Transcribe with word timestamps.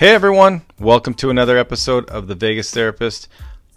Hey 0.00 0.14
everyone, 0.14 0.62
welcome 0.78 1.12
to 1.16 1.28
another 1.28 1.58
episode 1.58 2.08
of 2.08 2.26
The 2.26 2.34
Vegas 2.34 2.70
Therapist. 2.70 3.28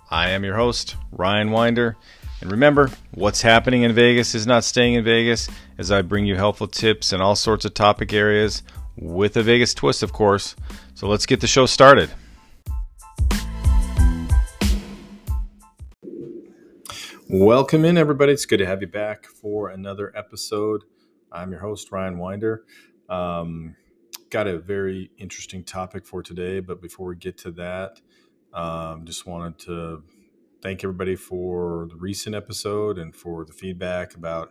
I 0.10 0.30
am 0.30 0.46
your 0.46 0.56
host, 0.56 0.96
Ryan 1.12 1.50
Wynder. 1.50 1.96
And 2.40 2.50
remember, 2.50 2.90
what's 3.14 3.42
happening 3.42 3.82
in 3.82 3.92
Vegas 3.92 4.34
is 4.34 4.48
not 4.48 4.64
staying 4.64 4.94
in 4.94 5.04
Vegas, 5.04 5.50
as 5.78 5.92
I 5.92 6.02
bring 6.02 6.26
you 6.26 6.38
helpful 6.38 6.68
tips 6.68 7.12
in 7.12 7.20
all 7.20 7.36
sorts 7.36 7.66
of 7.66 7.74
topic 7.74 8.14
areas 8.14 8.64
with 8.96 9.36
a 9.36 9.44
Vegas 9.44 9.74
twist, 9.74 10.02
of 10.02 10.14
course. 10.14 10.56
So 10.94 11.10
let's 11.10 11.26
get 11.26 11.42
the 11.42 11.48
show 11.48 11.66
started. 11.66 12.10
Welcome 17.28 17.84
in, 17.84 17.98
everybody. 17.98 18.32
It's 18.32 18.46
good 18.46 18.60
to 18.60 18.66
have 18.66 18.80
you 18.80 18.88
back 18.88 19.26
for 19.26 19.72
another 19.72 20.14
episode. 20.16 20.86
I'm 21.34 21.52
your 21.52 21.60
host, 21.60 21.92
Ryan 21.92 22.16
Wynder. 22.16 22.60
Um, 23.10 23.76
got 24.34 24.48
a 24.48 24.58
very 24.58 25.12
interesting 25.20 25.64
topic 25.64 26.04
for 26.08 26.24
today, 26.24 26.60
but 26.60 26.82
before 26.82 27.06
we 27.06 27.16
get 27.16 27.38
to 27.38 27.52
that, 27.52 28.02
um, 28.52 29.06
just 29.06 29.28
wanted 29.28 29.60
to 29.60 30.02
thank 30.60 30.84
everybody 30.84 31.16
for 31.16 31.88
the 31.92 31.96
recent 31.98 32.36
episode 32.36 32.98
and 32.98 33.16
for 33.16 33.46
the 33.46 33.54
feedback 33.54 34.16
about 34.16 34.50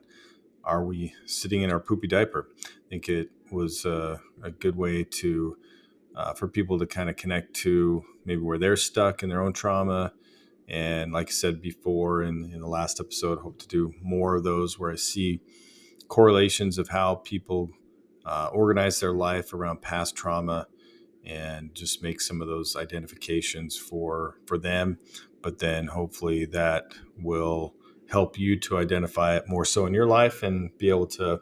are 0.63 0.85
we 0.85 1.13
sitting 1.27 1.63
in 1.63 1.73
our 1.73 1.81
poopy 1.81 2.07
diaper? 2.07 2.47
I 2.65 2.89
think 2.89 3.09
it 3.09 3.31
was 3.51 3.85
uh, 3.85 4.19
a 4.41 4.53
good 4.53 4.77
way 4.77 5.03
to 5.03 5.57
uh, 6.15 6.33
for 6.35 6.47
people 6.47 6.79
to 6.79 6.87
kind 6.87 7.11
of 7.11 7.17
connect 7.17 7.53
to 7.55 8.05
maybe 8.25 8.41
where 8.41 8.59
they're 8.59 8.77
stuck 8.77 9.25
in 9.25 9.31
their 9.31 9.43
own 9.43 9.53
trauma. 9.53 10.13
And 10.69 11.13
like 11.13 11.27
I 11.27 11.33
said 11.33 11.61
before 11.61 12.23
in, 12.23 12.53
in 12.55 12.61
the 12.61 12.69
last 12.69 13.01
episode, 13.01 13.41
hope 13.41 13.59
to 13.59 13.67
do 13.67 13.95
more 14.01 14.37
of 14.37 14.45
those 14.45 14.79
where 14.79 14.93
I 14.93 14.97
see 14.97 15.41
correlations 16.07 16.79
of 16.79 16.91
how 16.91 17.17
people 17.17 17.71
uh, 18.25 18.51
organize 18.53 19.01
their 19.01 19.13
life 19.13 19.53
around 19.53 19.83
past 19.83 20.17
trauma 20.17 20.67
and 21.25 21.75
just 21.75 22.03
make 22.03 22.21
some 22.21 22.41
of 22.41 22.49
those 22.49 22.77
identifications 22.77 23.77
for 23.77 24.39
for 24.47 24.59
them. 24.59 24.99
But 25.43 25.59
then 25.59 25.89
hopefully 25.89 26.45
that 26.47 26.85
will 27.19 27.75
help 28.09 28.39
you 28.39 28.59
to 28.59 28.79
identify 28.79 29.37
it 29.37 29.49
more 29.49 29.65
so 29.65 29.87
in 29.87 29.95
your 29.95 30.07
life 30.07 30.43
and 30.43 30.77
be 30.79 30.91
able 30.91 31.07
to 31.07 31.41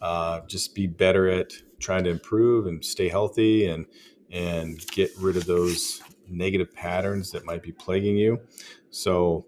uh, 0.00 0.40
just 0.46 0.74
be 0.74 0.86
better 0.86 1.28
at 1.28 1.52
trying 1.80 2.04
to 2.04 2.10
improve 2.10 2.66
and 2.66 2.84
stay 2.84 3.08
healthy 3.08 3.66
and 3.66 3.86
and 4.30 4.86
get 4.88 5.10
rid 5.18 5.36
of 5.36 5.46
those 5.46 6.02
negative 6.28 6.72
patterns 6.74 7.30
that 7.32 7.44
might 7.44 7.62
be 7.62 7.72
plaguing 7.72 8.16
you. 8.16 8.40
So 8.90 9.46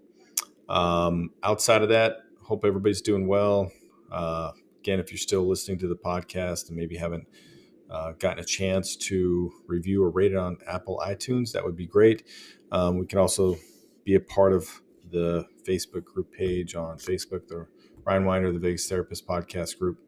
um, 0.69 1.31
outside 1.43 1.81
of 1.81 1.89
that 1.89 2.17
hope 2.43 2.63
everybody's 2.63 3.01
doing 3.01 3.27
well. 3.27 3.71
Uh, 4.11 4.51
again, 4.87 5.01
if 5.01 5.11
you're 5.11 5.17
still 5.17 5.45
listening 5.45 5.77
to 5.77 5.85
the 5.85 5.97
podcast 5.97 6.69
and 6.69 6.77
maybe 6.77 6.95
haven't 6.95 7.27
uh, 7.91 8.13
gotten 8.19 8.39
a 8.39 8.45
chance 8.45 8.95
to 8.95 9.51
review 9.67 10.01
or 10.01 10.09
rate 10.09 10.31
it 10.31 10.37
on 10.37 10.57
Apple 10.65 11.03
iTunes, 11.05 11.51
that 11.51 11.61
would 11.61 11.75
be 11.75 11.85
great. 11.85 12.23
Um, 12.71 12.97
we 12.97 13.05
can 13.05 13.19
also 13.19 13.57
be 14.05 14.15
a 14.15 14.19
part 14.21 14.53
of 14.53 14.81
the 15.11 15.45
Facebook 15.67 16.05
group 16.05 16.31
page 16.31 16.75
on 16.75 16.97
Facebook, 16.99 17.49
the 17.49 17.67
Ryan 18.05 18.23
Wynder, 18.23 18.53
the 18.53 18.59
Vegas 18.59 18.87
Therapist 18.87 19.27
Podcast 19.27 19.77
group. 19.77 19.99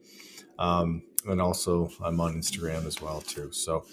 Um, 0.58 1.03
and 1.25 1.41
also, 1.41 1.89
I'm 2.02 2.21
on 2.21 2.36
Instagram 2.36 2.86
as 2.86 3.02
well 3.02 3.19
too. 3.19 3.52
So, 3.52 3.86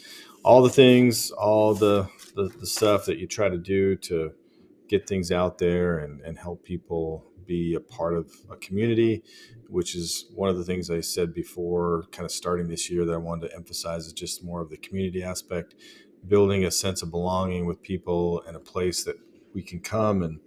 all 0.44 0.62
the 0.62 0.70
things, 0.70 1.32
all 1.32 1.74
the, 1.74 2.08
the, 2.36 2.48
the 2.60 2.66
stuff 2.66 3.06
that 3.06 3.18
you 3.18 3.26
try 3.26 3.48
to 3.48 3.58
do 3.58 3.96
to 3.96 4.30
get 4.88 5.08
things 5.08 5.32
out 5.32 5.58
there 5.58 5.98
and, 5.98 6.20
and 6.20 6.38
help 6.38 6.62
people 6.62 7.26
be 7.46 7.74
a 7.74 7.80
part 7.80 8.14
of 8.14 8.32
a 8.50 8.56
community, 8.56 9.22
which 9.68 9.94
is 9.94 10.26
one 10.34 10.48
of 10.48 10.56
the 10.56 10.64
things 10.64 10.90
I 10.90 11.00
said 11.00 11.34
before, 11.34 12.04
kind 12.12 12.24
of 12.24 12.32
starting 12.32 12.68
this 12.68 12.90
year 12.90 13.04
that 13.04 13.12
I 13.12 13.18
wanted 13.18 13.48
to 13.48 13.56
emphasize 13.56 14.06
is 14.06 14.12
just 14.12 14.44
more 14.44 14.60
of 14.60 14.70
the 14.70 14.76
community 14.76 15.22
aspect, 15.22 15.74
building 16.26 16.64
a 16.64 16.70
sense 16.70 17.02
of 17.02 17.10
belonging 17.10 17.66
with 17.66 17.82
people 17.82 18.42
and 18.46 18.56
a 18.56 18.60
place 18.60 19.04
that 19.04 19.16
we 19.54 19.62
can 19.62 19.80
come 19.80 20.22
and 20.22 20.40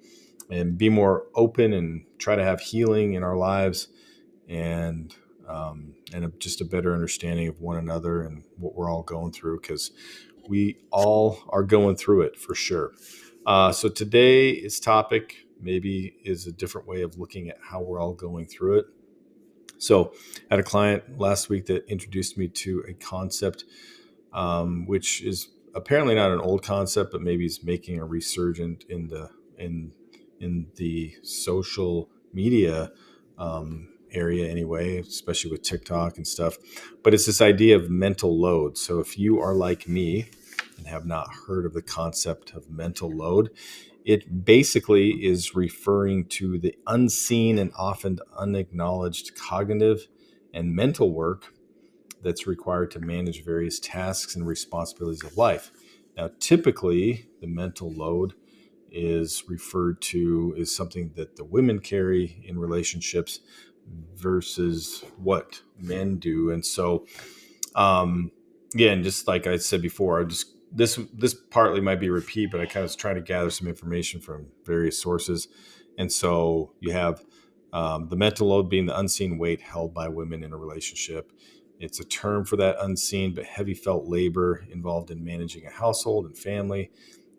and 0.52 0.78
be 0.78 0.90
more 0.90 1.28
open 1.36 1.74
and 1.74 2.06
try 2.18 2.36
to 2.36 2.44
have 2.44 2.60
healing 2.60 3.14
in 3.14 3.24
our 3.24 3.38
lives 3.38 3.88
and 4.48 5.16
um, 5.48 5.96
and 6.14 6.26
a, 6.26 6.30
just 6.40 6.62
a 6.62 6.66
better 6.66 6.94
understanding 6.94 7.48
of 7.48 7.60
one 7.60 7.78
another 7.78 8.22
and 8.22 8.44
what 8.58 8.76
we're 8.76 8.90
all 8.90 9.04
going 9.04 9.32
through 9.32 9.60
because 9.60 9.92
we 10.48 10.78
all 10.92 11.40
are 11.50 11.64
going 11.64 11.96
through 11.96 12.22
it 12.22 12.38
for 12.38 12.54
sure. 12.54 12.94
Uh, 13.46 13.72
so 13.72 13.90
today's 13.90 14.80
topic 14.80 15.48
maybe 15.62 16.16
is 16.24 16.48
a 16.48 16.52
different 16.52 16.88
way 16.88 17.02
of 17.02 17.18
looking 17.18 17.50
at 17.50 17.58
how 17.62 17.82
we're 17.82 18.00
all 18.00 18.14
going 18.14 18.46
through 18.46 18.80
it. 18.80 18.86
So, 19.78 20.14
I 20.50 20.56
had 20.56 20.60
a 20.60 20.64
client 20.64 21.18
last 21.18 21.50
week 21.50 21.68
that 21.68 21.88
introduced 21.88 22.38
me 22.38 22.50
to 22.50 22.84
a 22.88 22.94
concept, 22.94 23.64
um, 24.34 24.86
which 24.88 25.22
is 25.22 25.50
apparently 25.74 26.16
not 26.16 26.32
an 26.32 26.40
old 26.42 26.64
concept, 26.64 27.12
but 27.12 27.22
maybe 27.22 27.46
is 27.46 27.64
making 27.64 28.00
a 28.00 28.06
resurgent 28.06 28.84
in 28.90 29.08
the 29.08 29.30
in 29.58 29.94
in 30.40 30.68
the 30.76 31.16
social 31.24 32.10
media 32.34 32.92
um, 33.38 33.90
area 34.12 34.50
anyway, 34.50 35.00
especially 35.00 35.52
with 35.52 35.62
TikTok 35.62 36.18
and 36.18 36.28
stuff. 36.28 36.58
But 37.04 37.14
it's 37.14 37.26
this 37.26 37.42
idea 37.42 37.76
of 37.76 37.90
mental 37.90 38.40
load. 38.40 38.78
So 38.78 39.00
if 39.00 39.18
you 39.18 39.40
are 39.40 39.54
like 39.54 39.88
me 39.88 40.30
and 40.78 40.88
have 40.88 41.06
not 41.06 41.30
heard 41.48 41.66
of 41.66 41.74
the 41.74 41.82
concept 41.82 42.54
of 42.54 42.70
mental 42.70 43.10
load, 43.10 43.50
it 44.10 44.44
basically 44.44 45.24
is 45.24 45.54
referring 45.54 46.26
to 46.26 46.58
the 46.58 46.76
unseen 46.88 47.60
and 47.60 47.72
often 47.78 48.18
unacknowledged 48.36 49.36
cognitive 49.36 50.08
and 50.52 50.76
mental 50.76 51.12
work 51.12 51.54
that's 52.24 52.48
required 52.48 52.90
to 52.90 53.00
manage 53.00 53.46
various 53.46 53.80
tasks 53.80 54.36
and 54.36 54.48
responsibilities 54.48 55.24
of 55.24 55.38
life. 55.38 55.72
Now, 56.18 56.32
typically, 56.40 57.28
the 57.40 57.46
mental 57.46 57.94
load 57.94 58.34
is 58.92 59.44
referred 59.48 60.02
to 60.02 60.56
as 60.60 60.76
something 60.76 61.12
that 61.16 61.36
the 61.36 61.46
women 61.46 61.78
carry 61.78 62.42
in 62.44 62.58
relationships 62.58 63.42
versus 64.16 65.06
what 65.18 65.62
men 65.78 66.18
do. 66.18 66.50
And 66.50 66.66
so, 66.66 67.06
um, 67.76 68.32
again, 68.74 69.04
just 69.04 69.28
like 69.28 69.46
I 69.46 69.58
said 69.58 69.84
before, 69.84 70.20
I 70.20 70.24
just 70.24 70.56
this 70.72 71.00
this 71.14 71.34
partly 71.34 71.82
might 71.82 72.00
be 72.00 72.10
repeat, 72.10 72.52
but 72.52 72.62
I 72.62 72.66
kind 72.66 72.78
of 72.78 72.84
was 72.84 72.96
trying 72.96 73.16
to 73.16 73.22
gather 73.22 73.50
some 73.50 73.68
information 73.68 74.22
from 74.22 74.48
various 74.64 75.02
sources, 75.02 75.48
and 75.98 76.12
so 76.12 76.74
you 76.80 76.92
have 76.92 77.24
um, 77.74 78.08
the 78.10 78.16
mental 78.16 78.48
load 78.48 78.70
being 78.70 78.86
the 78.86 78.98
unseen 78.98 79.38
weight 79.38 79.62
held 79.62 79.94
by 79.94 80.08
women 80.08 80.44
in 80.44 80.54
a 80.54 80.58
relationship. 80.58 81.32
It's 81.80 82.00
a 82.00 82.04
term 82.04 82.46
for 82.46 82.58
that 82.58 82.76
unseen 82.80 83.34
but 83.34 83.46
heavy 83.46 83.74
felt 83.74 84.08
labor 84.08 84.66
involved 84.70 85.12
in 85.12 85.24
managing 85.24 85.66
a 85.66 85.72
household 85.72 86.26
and 86.26 86.38
family, 86.38 86.92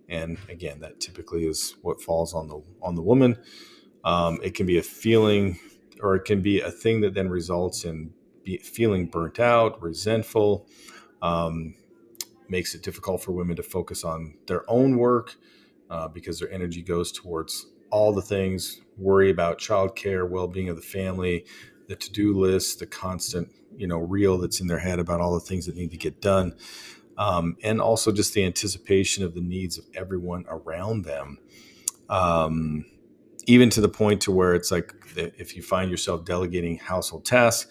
and 0.09 0.39
again, 0.49 0.81
that 0.81 1.01
typically 1.01 1.47
is 1.47 1.77
what 1.83 2.03
falls 2.03 2.35
on 2.35 2.49
the 2.49 2.61
on 2.83 2.95
the 2.95 3.03
woman. 3.03 3.39
Um, 4.05 4.39
it 4.43 4.55
can 4.55 4.67
be 4.67 4.79
a 4.79 4.83
feeling, 4.83 5.59
or 6.03 6.17
it 6.17 6.25
can 6.25 6.43
be 6.43 6.61
a 6.61 6.71
thing 6.71 7.03
that 7.03 7.15
then 7.15 7.29
results 7.29 7.85
in 7.85 8.13
feeling 8.63 9.07
burnt 9.07 9.39
out, 9.39 9.81
resentful. 9.81 10.67
Um, 11.23 11.75
makes 12.51 12.75
it 12.75 12.83
difficult 12.83 13.23
for 13.23 13.33
women 13.33 13.57
to 13.57 13.63
focus 13.63 14.05
on 14.05 14.35
their 14.47 14.69
own 14.69 14.97
work 14.97 15.37
uh, 15.89 16.09
because 16.09 16.39
their 16.39 16.51
energy 16.53 16.83
goes 16.83 17.13
towards 17.13 17.67
all 17.91 18.13
the 18.13 18.23
things 18.23 18.81
worry 18.97 19.31
about 19.31 19.59
childcare 19.59 20.29
well-being 20.29 20.69
of 20.69 20.77
the 20.77 20.83
family 20.83 21.45
the 21.89 21.97
to-do 21.97 22.39
list 22.39 22.79
the 22.79 22.87
constant 22.87 23.49
you 23.77 23.87
know 23.87 23.99
reel 23.99 24.39
that's 24.39 24.61
in 24.61 24.67
their 24.67 24.79
head 24.79 24.99
about 24.99 25.21
all 25.21 25.35
the 25.35 25.41
things 25.41 25.67
that 25.67 25.75
need 25.75 25.91
to 25.91 25.97
get 25.97 26.21
done 26.21 26.55
um, 27.21 27.59
and 27.63 27.83
also 27.83 28.11
just 28.11 28.33
the 28.33 28.43
anticipation 28.43 29.25
of 29.25 29.35
the 29.35 29.43
needs 29.43 29.77
of 29.77 29.85
everyone 29.95 30.47
around 30.49 31.05
them. 31.05 31.39
Um, 32.09 32.87
even 33.47 33.69
to 33.71 33.83
the 33.83 33.91
point 33.91 34.23
to 34.23 34.33
where 34.33 34.55
it's 34.55 34.71
like 34.71 34.95
if 35.17 35.55
you 35.55 35.63
find 35.63 35.91
yourself 35.91 36.25
delegating 36.25 36.79
household 36.79 37.27
tasks 37.27 37.71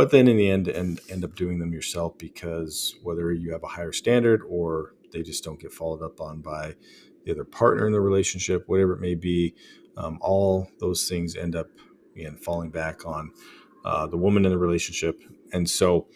but 0.00 0.10
then 0.12 0.28
in 0.28 0.38
the 0.38 0.48
end 0.48 0.66
end, 0.66 0.98
end 1.10 1.24
up 1.24 1.34
doing 1.34 1.58
them 1.58 1.74
yourself 1.74 2.16
because 2.16 2.96
whether 3.02 3.30
you 3.34 3.52
have 3.52 3.62
a 3.62 3.66
higher 3.66 3.92
standard 3.92 4.40
or 4.48 4.94
they 5.12 5.22
just 5.22 5.44
don't 5.44 5.60
get 5.60 5.74
followed 5.74 6.02
up 6.02 6.22
on 6.22 6.40
by 6.40 6.74
the 7.26 7.30
other 7.30 7.44
partner 7.44 7.86
in 7.86 7.92
the 7.92 8.00
relationship 8.00 8.66
whatever 8.66 8.94
it 8.94 9.00
may 9.00 9.14
be 9.14 9.54
um, 9.98 10.16
all 10.22 10.70
those 10.78 11.06
things 11.06 11.36
end 11.36 11.54
up 11.54 11.66
again 12.16 12.34
falling 12.34 12.70
back 12.70 13.04
on 13.04 13.30
uh, 13.84 14.06
the 14.06 14.16
woman 14.16 14.46
in 14.46 14.50
the 14.50 14.56
relationship. 14.56 15.22
And 15.52 15.68
so 15.68 16.06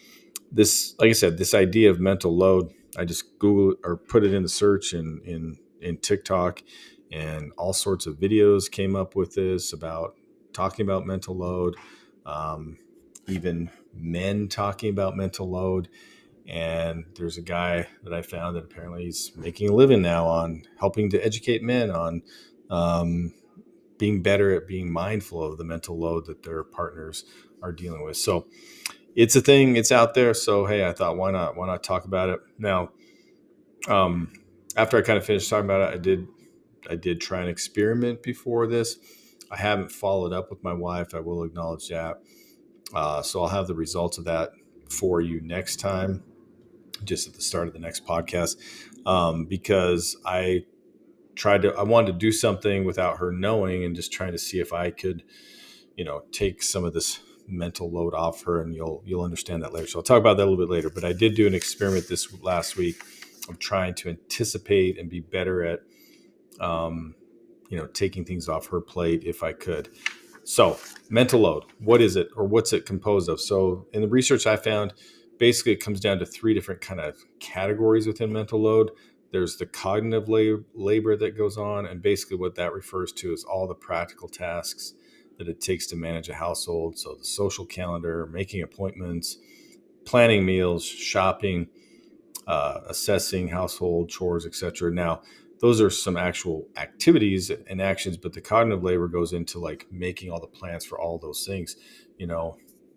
this 0.50 0.94
like 0.98 1.10
i 1.10 1.12
said 1.12 1.36
this 1.36 1.52
idea 1.52 1.90
of 1.90 2.00
mental 2.00 2.34
load 2.34 2.72
i 2.96 3.04
just 3.04 3.38
google 3.38 3.76
or 3.84 3.98
put 3.98 4.24
it 4.24 4.32
in 4.32 4.42
the 4.42 4.48
search 4.48 4.94
in 4.94 5.20
in 5.26 5.58
in 5.82 5.98
tiktok 5.98 6.62
and 7.12 7.52
all 7.58 7.74
sorts 7.74 8.06
of 8.06 8.16
videos 8.16 8.70
came 8.70 8.96
up 8.96 9.14
with 9.14 9.34
this 9.34 9.74
about 9.74 10.14
talking 10.54 10.86
about 10.86 11.04
mental 11.06 11.36
load. 11.36 11.76
Um, 12.24 12.78
even 13.26 13.70
men 13.94 14.48
talking 14.48 14.90
about 14.90 15.16
mental 15.16 15.50
load. 15.50 15.88
And 16.46 17.06
there's 17.16 17.38
a 17.38 17.42
guy 17.42 17.88
that 18.02 18.12
I 18.12 18.22
found 18.22 18.56
that 18.56 18.64
apparently 18.64 19.04
he's 19.04 19.32
making 19.36 19.70
a 19.70 19.74
living 19.74 20.02
now 20.02 20.26
on 20.26 20.62
helping 20.78 21.10
to 21.10 21.24
educate 21.24 21.62
men 21.62 21.90
on 21.90 22.22
um, 22.70 23.32
being 23.98 24.22
better 24.22 24.54
at 24.54 24.66
being 24.66 24.92
mindful 24.92 25.42
of 25.42 25.56
the 25.58 25.64
mental 25.64 25.98
load 25.98 26.26
that 26.26 26.42
their 26.42 26.62
partners 26.62 27.24
are 27.62 27.72
dealing 27.72 28.04
with. 28.04 28.16
So 28.16 28.46
it's 29.14 29.36
a 29.36 29.40
thing, 29.40 29.76
it's 29.76 29.92
out 29.92 30.14
there. 30.14 30.34
So 30.34 30.66
hey, 30.66 30.86
I 30.86 30.92
thought 30.92 31.16
why 31.16 31.30
not? 31.30 31.56
Why 31.56 31.66
not 31.66 31.82
talk 31.82 32.04
about 32.04 32.28
it? 32.28 32.40
Now, 32.58 32.90
um, 33.88 34.32
after 34.76 34.98
I 34.98 35.02
kind 35.02 35.16
of 35.16 35.24
finished 35.24 35.48
talking 35.48 35.64
about 35.64 35.92
it, 35.92 35.94
I 35.94 35.98
did 35.98 36.26
I 36.90 36.96
did 36.96 37.20
try 37.20 37.40
an 37.40 37.48
experiment 37.48 38.22
before 38.22 38.66
this. 38.66 38.98
I 39.50 39.56
haven't 39.56 39.92
followed 39.92 40.32
up 40.32 40.50
with 40.50 40.62
my 40.62 40.72
wife. 40.72 41.14
I 41.14 41.20
will 41.20 41.44
acknowledge 41.44 41.88
that. 41.88 42.20
Uh, 42.94 43.22
so 43.22 43.42
I'll 43.42 43.48
have 43.48 43.66
the 43.66 43.74
results 43.74 44.18
of 44.18 44.24
that 44.24 44.52
for 44.88 45.20
you 45.20 45.40
next 45.40 45.76
time, 45.80 46.22
just 47.04 47.26
at 47.26 47.34
the 47.34 47.40
start 47.40 47.66
of 47.66 47.72
the 47.72 47.80
next 47.80 48.06
podcast, 48.06 48.56
um, 49.06 49.46
because 49.46 50.16
I 50.24 50.64
tried 51.34 51.62
to 51.62 51.74
I 51.74 51.82
wanted 51.82 52.12
to 52.12 52.18
do 52.18 52.30
something 52.30 52.84
without 52.84 53.18
her 53.18 53.32
knowing, 53.32 53.84
and 53.84 53.96
just 53.96 54.12
trying 54.12 54.32
to 54.32 54.38
see 54.38 54.60
if 54.60 54.72
I 54.72 54.90
could, 54.90 55.24
you 55.96 56.04
know, 56.04 56.22
take 56.30 56.62
some 56.62 56.84
of 56.84 56.92
this 56.92 57.18
mental 57.48 57.90
load 57.90 58.14
off 58.14 58.44
her, 58.44 58.60
and 58.62 58.74
you'll 58.74 59.02
you'll 59.04 59.24
understand 59.24 59.62
that 59.62 59.72
later. 59.72 59.86
So 59.86 59.98
I'll 59.98 60.04
talk 60.04 60.20
about 60.20 60.36
that 60.36 60.44
a 60.44 60.48
little 60.48 60.64
bit 60.64 60.70
later. 60.72 60.90
But 60.90 61.04
I 61.04 61.12
did 61.12 61.34
do 61.34 61.46
an 61.46 61.54
experiment 61.54 62.08
this 62.08 62.32
last 62.42 62.76
week 62.76 63.02
of 63.48 63.58
trying 63.58 63.94
to 63.94 64.08
anticipate 64.08 64.98
and 64.98 65.10
be 65.10 65.20
better 65.20 65.64
at, 65.64 65.80
um, 66.60 67.14
you 67.68 67.76
know, 67.76 67.86
taking 67.86 68.24
things 68.24 68.48
off 68.48 68.68
her 68.68 68.80
plate 68.80 69.24
if 69.24 69.42
I 69.42 69.52
could. 69.52 69.88
So, 70.44 70.78
mental 71.08 71.40
load, 71.40 71.64
what 71.78 72.02
is 72.02 72.16
it 72.16 72.28
or 72.36 72.44
what's 72.44 72.74
it 72.74 72.84
composed 72.84 73.30
of? 73.30 73.40
So, 73.40 73.86
in 73.94 74.02
the 74.02 74.08
research 74.08 74.46
I 74.46 74.56
found, 74.56 74.92
basically 75.38 75.72
it 75.72 75.82
comes 75.82 76.00
down 76.00 76.18
to 76.18 76.26
three 76.26 76.52
different 76.52 76.82
kind 76.82 77.00
of 77.00 77.16
categories 77.40 78.06
within 78.06 78.30
mental 78.30 78.60
load. 78.60 78.90
There's 79.32 79.56
the 79.56 79.64
cognitive 79.64 80.28
labor 80.28 81.16
that 81.16 81.36
goes 81.36 81.56
on, 81.56 81.86
and 81.86 82.02
basically 82.02 82.36
what 82.36 82.56
that 82.56 82.74
refers 82.74 83.10
to 83.14 83.32
is 83.32 83.42
all 83.42 83.66
the 83.66 83.74
practical 83.74 84.28
tasks 84.28 84.92
that 85.38 85.48
it 85.48 85.62
takes 85.62 85.86
to 85.88 85.96
manage 85.96 86.28
a 86.28 86.34
household. 86.34 86.98
So, 86.98 87.14
the 87.14 87.24
social 87.24 87.64
calendar, 87.64 88.26
making 88.26 88.62
appointments, 88.62 89.38
planning 90.04 90.44
meals, 90.44 90.84
shopping, 90.84 91.68
uh, 92.46 92.80
assessing 92.86 93.48
household 93.48 94.10
chores, 94.10 94.44
etc. 94.44 94.92
Now, 94.92 95.22
those 95.60 95.80
are 95.80 95.90
some 95.90 96.16
actual 96.16 96.68
activities 96.76 97.50
and 97.50 97.80
actions, 97.80 98.16
but 98.16 98.32
the 98.32 98.40
cognitive 98.40 98.82
labor 98.82 99.08
goes 99.08 99.32
into 99.32 99.58
like 99.58 99.86
making 99.90 100.30
all 100.30 100.40
the 100.40 100.46
plans 100.46 100.84
for 100.84 101.00
all 101.00 101.18
those 101.18 101.46
things. 101.46 101.76
You 102.18 102.26
know, 102.26 102.56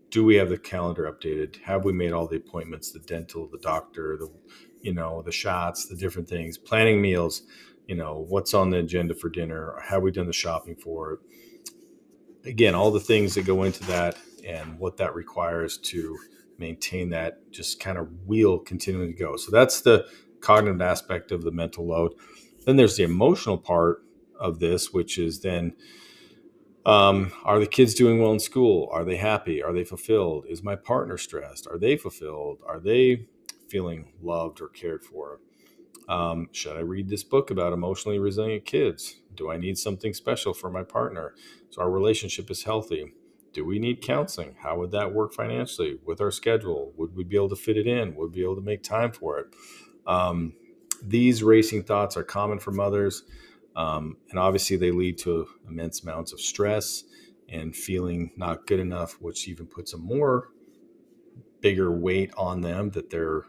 do 0.09 0.23
we 0.23 0.35
have 0.35 0.49
the 0.49 0.57
calendar 0.57 1.11
updated? 1.11 1.61
Have 1.61 1.85
we 1.85 1.93
made 1.93 2.13
all 2.13 2.27
the 2.27 2.37
appointments, 2.37 2.91
the 2.91 2.99
dental, 2.99 3.47
the 3.47 3.59
doctor, 3.59 4.17
the 4.17 4.29
you 4.81 4.93
know, 4.93 5.21
the 5.21 5.31
shots, 5.31 5.87
the 5.87 5.95
different 5.95 6.29
things, 6.29 6.57
planning 6.57 7.01
meals, 7.01 7.43
you 7.87 7.95
know, 7.95 8.25
what's 8.27 8.53
on 8.53 8.69
the 8.69 8.77
agenda 8.77 9.13
for 9.13 9.29
dinner, 9.29 9.75
have 9.83 10.01
we 10.01 10.11
done 10.11 10.27
the 10.27 10.33
shopping 10.33 10.75
for 10.75 11.13
it? 11.13 11.19
Again, 12.45 12.75
all 12.75 12.91
the 12.91 12.99
things 12.99 13.33
that 13.35 13.45
go 13.45 13.63
into 13.63 13.83
that 13.85 14.17
and 14.45 14.77
what 14.79 14.97
that 14.97 15.15
requires 15.15 15.77
to 15.77 16.17
maintain 16.57 17.09
that 17.09 17.51
just 17.51 17.79
kind 17.79 17.97
of 17.97 18.07
wheel 18.25 18.59
continuing 18.59 19.11
to 19.11 19.17
go. 19.17 19.35
So 19.35 19.51
that's 19.51 19.81
the 19.81 20.05
cognitive 20.41 20.81
aspect 20.81 21.31
of 21.31 21.43
the 21.43 21.51
mental 21.51 21.87
load. 21.87 22.13
Then 22.67 22.75
there's 22.75 22.97
the 22.97 23.03
emotional 23.03 23.57
part 23.57 24.03
of 24.37 24.59
this, 24.59 24.93
which 24.93 25.17
is 25.17 25.39
then 25.39 25.73
um, 26.85 27.31
are 27.43 27.59
the 27.59 27.65
kids 27.65 27.93
doing 27.93 28.21
well 28.21 28.33
in 28.33 28.39
school? 28.39 28.89
Are 28.91 29.05
they 29.05 29.15
happy? 29.15 29.63
Are 29.63 29.73
they 29.73 29.83
fulfilled? 29.83 30.45
Is 30.47 30.61
my 30.61 30.75
partner 30.75 31.17
stressed? 31.17 31.65
Are 31.65 31.79
they 31.79 31.97
fulfilled? 31.97 32.59
Are 32.67 32.79
they 32.79 33.27
feeling 33.69 34.11
loved 34.21 34.61
or 34.61 34.67
cared 34.67 35.03
for? 35.03 35.39
Um, 36.09 36.49
should 36.51 36.77
I 36.77 36.81
read 36.81 37.07
this 37.07 37.23
book 37.23 37.49
about 37.49 37.71
emotionally 37.71 38.19
resilient 38.19 38.65
kids? 38.65 39.15
Do 39.33 39.49
I 39.49 39.57
need 39.57 39.77
something 39.77 40.13
special 40.13 40.53
for 40.53 40.69
my 40.69 40.83
partner 40.83 41.35
so 41.69 41.81
our 41.81 41.89
relationship 41.89 42.51
is 42.51 42.63
healthy? 42.63 43.13
do 43.57 43.65
we 43.65 43.79
need 43.79 44.03
counseling? 44.03 44.55
How 44.59 44.77
would 44.77 44.91
that 44.91 45.13
work 45.13 45.33
financially 45.33 45.97
with 46.05 46.21
our 46.21 46.29
schedule? 46.29 46.93
Would 46.95 47.15
we 47.15 47.23
be 47.23 47.35
able 47.35 47.49
to 47.49 47.55
fit 47.55 47.75
it 47.75 47.87
in? 47.87 48.15
Would 48.15 48.29
we 48.29 48.35
be 48.35 48.43
able 48.43 48.55
to 48.57 48.61
make 48.61 48.83
time 48.83 49.11
for 49.11 49.39
it? 49.39 49.47
Um, 50.05 50.53
these 51.03 51.43
racing 51.43 51.83
thoughts 51.83 52.17
are 52.17 52.23
common 52.23 52.59
for 52.59 52.71
mothers, 52.71 53.23
um, 53.75 54.17
and 54.29 54.39
obviously 54.39 54.77
they 54.77 54.91
lead 54.91 55.17
to 55.19 55.47
immense 55.67 56.01
amounts 56.01 56.33
of 56.33 56.39
stress 56.39 57.03
and 57.49 57.75
feeling 57.75 58.31
not 58.35 58.67
good 58.67 58.79
enough, 58.79 59.13
which 59.21 59.47
even 59.47 59.67
puts 59.67 59.93
a 59.93 59.97
more 59.97 60.49
bigger 61.61 61.91
weight 61.91 62.31
on 62.37 62.61
them 62.61 62.91
that 62.91 63.09
they're 63.09 63.43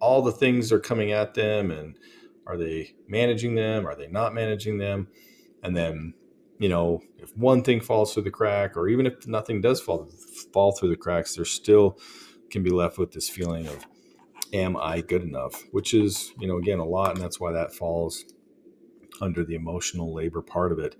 all 0.00 0.22
the 0.22 0.32
things 0.32 0.70
are 0.72 0.80
coming 0.80 1.12
at 1.12 1.34
them 1.34 1.70
and 1.70 1.96
are 2.46 2.56
they 2.56 2.94
managing 3.08 3.54
them? 3.54 3.86
Are 3.86 3.96
they 3.96 4.06
not 4.06 4.34
managing 4.34 4.78
them? 4.78 5.08
And 5.62 5.76
then 5.76 6.14
you 6.58 6.68
know, 6.68 7.02
if 7.18 7.36
one 7.36 7.62
thing 7.62 7.80
falls 7.80 8.14
through 8.14 8.22
the 8.22 8.30
crack, 8.30 8.76
or 8.76 8.88
even 8.88 9.06
if 9.06 9.26
nothing 9.26 9.60
does 9.60 9.80
fall 9.80 10.08
fall 10.52 10.72
through 10.72 10.90
the 10.90 10.96
cracks, 10.96 11.34
there 11.34 11.44
still 11.44 11.98
can 12.50 12.62
be 12.62 12.70
left 12.70 12.98
with 12.98 13.12
this 13.12 13.28
feeling 13.28 13.66
of, 13.66 13.84
"Am 14.54 14.76
I 14.76 15.02
good 15.02 15.22
enough?" 15.22 15.64
Which 15.72 15.92
is, 15.92 16.32
you 16.40 16.48
know, 16.48 16.56
again, 16.56 16.78
a 16.78 16.86
lot, 16.86 17.10
and 17.10 17.20
that's 17.20 17.38
why 17.38 17.52
that 17.52 17.74
falls 17.74 18.24
under 19.20 19.44
the 19.44 19.54
emotional 19.54 20.14
labor 20.14 20.42
part 20.42 20.72
of 20.72 20.78
it. 20.78 20.96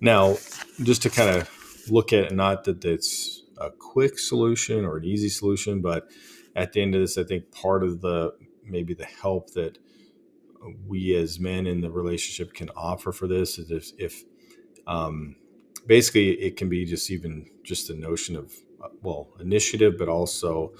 Now, 0.00 0.36
just 0.82 1.02
to 1.02 1.10
kind 1.10 1.30
of 1.30 1.48
look 1.88 2.12
at 2.12 2.24
it, 2.24 2.32
not 2.32 2.64
that 2.64 2.84
it's 2.84 3.42
a 3.58 3.70
quick 3.70 4.18
solution 4.18 4.84
or 4.84 4.98
an 4.98 5.04
easy 5.04 5.28
solution, 5.28 5.80
but 5.80 6.08
at 6.54 6.72
the 6.72 6.82
end 6.82 6.94
of 6.94 7.00
this, 7.00 7.16
I 7.16 7.24
think 7.24 7.50
part 7.52 7.82
of 7.84 8.00
the 8.00 8.34
maybe 8.64 8.94
the 8.94 9.04
help 9.06 9.52
that 9.52 9.78
we 10.86 11.14
as 11.16 11.40
men 11.40 11.66
in 11.66 11.80
the 11.80 11.90
relationship 11.90 12.54
can 12.54 12.70
offer 12.76 13.12
for 13.12 13.26
this 13.26 13.58
is 13.58 13.70
if, 13.70 13.92
if 13.98 14.24
um, 14.86 15.36
basically 15.86 16.30
it 16.40 16.56
can 16.56 16.68
be 16.68 16.84
just 16.84 17.10
even 17.10 17.48
just 17.64 17.88
the 17.88 17.94
notion 17.94 18.36
of 18.36 18.52
uh, 18.82 18.88
well 19.02 19.28
initiative 19.40 19.94
but 19.98 20.08
also 20.08 20.72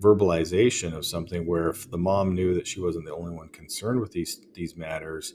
verbalization 0.00 0.92
of 0.94 1.04
something 1.04 1.46
where 1.46 1.70
if 1.70 1.90
the 1.90 1.98
mom 1.98 2.34
knew 2.34 2.54
that 2.54 2.66
she 2.66 2.80
wasn't 2.80 3.04
the 3.04 3.14
only 3.14 3.32
one 3.32 3.48
concerned 3.48 4.00
with 4.00 4.12
these 4.12 4.40
these 4.54 4.76
matters 4.76 5.34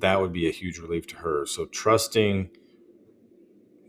that 0.00 0.20
would 0.20 0.32
be 0.32 0.48
a 0.48 0.52
huge 0.52 0.78
relief 0.78 1.06
to 1.08 1.16
her. 1.16 1.46
So 1.46 1.66
trusting 1.66 2.50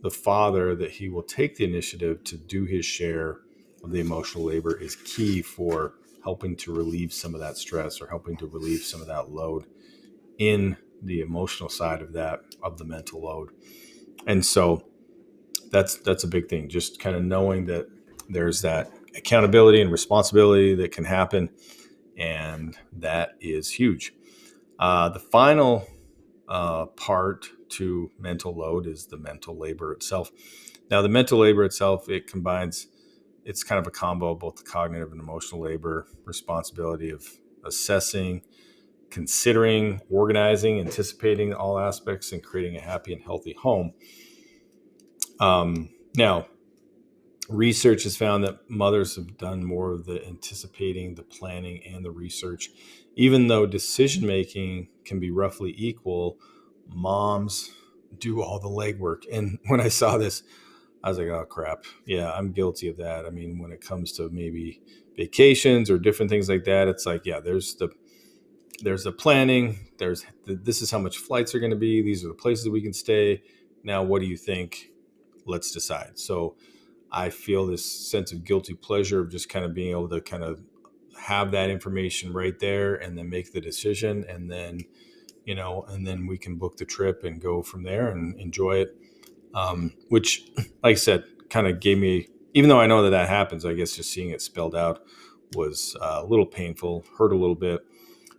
the 0.02 0.10
father 0.10 0.76
that 0.76 0.92
he 0.92 1.10
will 1.10 1.24
take 1.24 1.56
the 1.56 1.66
initiative 1.66 2.24
to 2.26 2.38
do 2.38 2.66
his 2.66 2.86
share 2.86 3.40
of 3.84 3.92
the 3.92 4.00
emotional 4.00 4.46
labor 4.46 4.78
is 4.78 4.96
key 4.96 5.42
for 5.42 5.94
helping 6.24 6.56
to 6.58 6.74
relieve 6.74 7.14
some 7.14 7.34
of 7.34 7.42
that 7.42 7.58
stress 7.58 8.02
or 8.02 8.08
helping 8.08 8.38
to 8.38 8.48
relieve 8.48 8.82
some 8.82 9.02
of 9.02 9.08
that 9.08 9.32
load 9.32 9.66
in 10.38 10.78
the 11.02 11.22
emotional 11.22 11.70
side 11.70 12.02
of 12.02 12.14
that 12.14 12.42
of 12.64 12.78
the 12.78 12.86
mental 12.86 13.22
load. 13.22 13.50
And 14.26 14.46
so 14.46 14.86
that's 15.72 15.96
that's 15.96 16.24
a 16.24 16.28
big 16.28 16.48
thing 16.48 16.70
just 16.70 17.00
kind 17.00 17.16
of 17.16 17.24
knowing 17.24 17.66
that 17.66 17.88
there's 18.30 18.62
that 18.62 18.92
accountability 19.17 19.81
and 19.81 19.91
responsibility 19.91 20.75
that 20.75 20.91
can 20.91 21.03
happen 21.03 21.50
and 22.17 22.77
that 22.93 23.31
is 23.39 23.71
huge 23.71 24.13
uh, 24.79 25.09
the 25.09 25.19
final 25.19 25.88
uh, 26.47 26.86
part 26.86 27.47
to 27.69 28.12
mental 28.19 28.55
load 28.55 28.88
is 28.88 29.07
the 29.07 29.17
mental 29.17 29.57
labor 29.57 29.91
itself 29.91 30.31
now 30.89 31.01
the 31.01 31.09
mental 31.09 31.39
labor 31.39 31.63
itself 31.63 32.09
it 32.09 32.27
combines 32.27 32.88
it's 33.43 33.63
kind 33.63 33.79
of 33.79 33.88
a 33.88 33.91
combo 33.91 34.31
of 34.31 34.39
both 34.39 34.57
the 34.57 34.63
cognitive 34.63 35.12
and 35.12 35.21
emotional 35.21 35.62
labor 35.62 36.05
responsibility 36.25 37.09
of 37.09 37.25
assessing 37.65 38.41
considering, 39.09 40.01
organizing, 40.09 40.79
anticipating 40.79 41.53
all 41.53 41.79
aspects, 41.79 42.31
and 42.31 42.43
creating 42.43 42.75
a 42.77 42.81
happy 42.81 43.13
and 43.13 43.21
healthy 43.21 43.53
home. 43.53 43.93
Um, 45.39 45.89
now, 46.15 46.47
research 47.50 48.04
has 48.04 48.18
found 48.18 48.44
that 48.44 48.70
mothers 48.70 49.16
have 49.16 49.38
done 49.38 49.63
more 49.63 49.92
of 49.92 50.06
the 50.06 50.25
anticipating, 50.25 51.16
the 51.16 51.24
planning, 51.24 51.82
and 51.86 52.04
the 52.04 52.12
research. 52.12 52.70
Even 53.16 53.48
though 53.48 53.66
decision 53.66 54.25
making 54.25 54.89
can 55.06 55.20
be 55.20 55.32
roughly 55.32 55.74
equal, 55.77 56.38
moms 56.88 57.72
do 58.18 58.42
all 58.42 58.60
the 58.60 58.70
legwork. 58.70 59.24
And 59.32 59.60
when 59.68 59.82
I 59.82 59.88
saw 59.88 60.18
this, 60.18 60.44
I 61.04 61.10
was 61.10 61.18
like, 61.18 61.27
oh 61.27 61.46
crap. 61.46 61.86
Yeah, 62.06 62.32
I'm 62.32 62.51
guilty 62.51 62.89
of 62.89 62.98
that. 62.98 63.25
I 63.25 63.30
mean, 63.30 63.60
when 63.60 63.72
it 63.72 63.82
comes 63.82 64.12
to 64.13 64.30
maybe 64.30 64.82
vacations 65.16 65.89
or 65.89 65.98
different 65.98 66.30
things 66.30 66.50
like 66.50 66.66
that, 66.66 66.88
it's 66.88 67.06
like, 67.06 67.25
yeah, 67.25 67.39
there's 67.39 67.75
the 67.75 67.89
there's 68.84 69.04
the 69.04 69.12
planning 69.12 69.89
there's 69.98 70.24
this 70.46 70.82
is 70.82 70.92
how 70.92 71.00
much 71.00 71.18
flights 71.18 71.56
are 71.56 71.60
going 71.60 71.72
to 71.72 71.77
be 71.77 72.01
these 72.01 72.24
are 72.24 72.27
the 72.27 72.34
places 72.34 72.70
we 72.70 72.82
can 72.82 72.94
stay 72.94 73.42
now 73.84 74.04
what 74.04 74.20
do 74.20 74.27
you 74.27 74.38
think 74.38 74.92
let's 75.46 75.72
decide 75.72 76.12
so 76.20 76.56
i 77.12 77.30
feel 77.30 77.66
this 77.66 77.86
sense 77.86 78.32
of 78.32 78.44
guilty 78.44 78.74
pleasure 78.74 79.22
of 79.22 79.30
just 79.30 79.50
kind 79.50 79.66
of 79.66 79.74
being 79.74 79.92
able 79.92 80.10
to 80.10 80.22
kind 80.22 80.44
of 80.44 80.62
have 81.20 81.52
that 81.52 81.70
information 81.70 82.32
right 82.32 82.60
there 82.60 82.96
and 82.96 83.18
then 83.18 83.30
make 83.30 83.52
the 83.52 83.62
decision 83.62 84.26
and 84.30 84.52
then 84.52 84.80
you 85.46 85.56
know 85.56 85.84
and 85.90 86.06
then 86.06 86.28
we 86.28 86.38
can 86.38 86.56
book 86.58 86.78
the 86.78 86.86
trip 86.86 87.24
and 87.24 87.42
go 87.42 87.62
from 87.62 87.84
there 87.84 88.10
and 88.10 88.40
enjoy 88.40 88.78
it 88.78 88.96
um, 89.54 89.94
which 90.10 90.50
like 90.58 90.68
i 90.84 90.94
said 90.94 91.24
kind 91.50 91.68
of 91.68 91.80
gave 91.80 91.98
me 91.98 92.28
even 92.54 92.70
though 92.70 92.80
i 92.80 92.88
know 92.88 93.02
that 93.04 93.12
that 93.12 93.28
happens 93.28 93.66
i 93.66 93.74
guess 93.74 93.96
just 93.96 94.12
seeing 94.12 94.30
it 94.30 94.42
spelled 94.42 94.76
out 94.76 95.02
was 95.56 95.96
uh, 96.02 96.22
a 96.24 96.26
little 96.26 96.46
painful 96.46 97.06
hurt 97.18 97.32
a 97.32 97.38
little 97.38 97.56
bit 97.56 97.82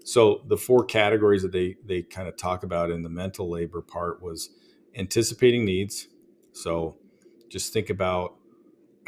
so 0.09 0.43
the 0.47 0.57
four 0.57 0.87
categories 0.87 1.43
that 1.43 1.53
they 1.53 1.77
they 1.85 2.01
kind 2.01 2.29
of 2.29 2.37
talk 2.39 2.63
about 2.63 2.91
in 2.91 3.03
the 3.03 3.11
mental 3.11 3.51
labor 3.51 3.83
part 3.83 4.23
was 4.23 4.49
anticipating 4.97 5.67
needs. 5.67 6.09
So 6.53 6.97
just 7.51 7.75
think 7.75 7.91
about 7.91 8.38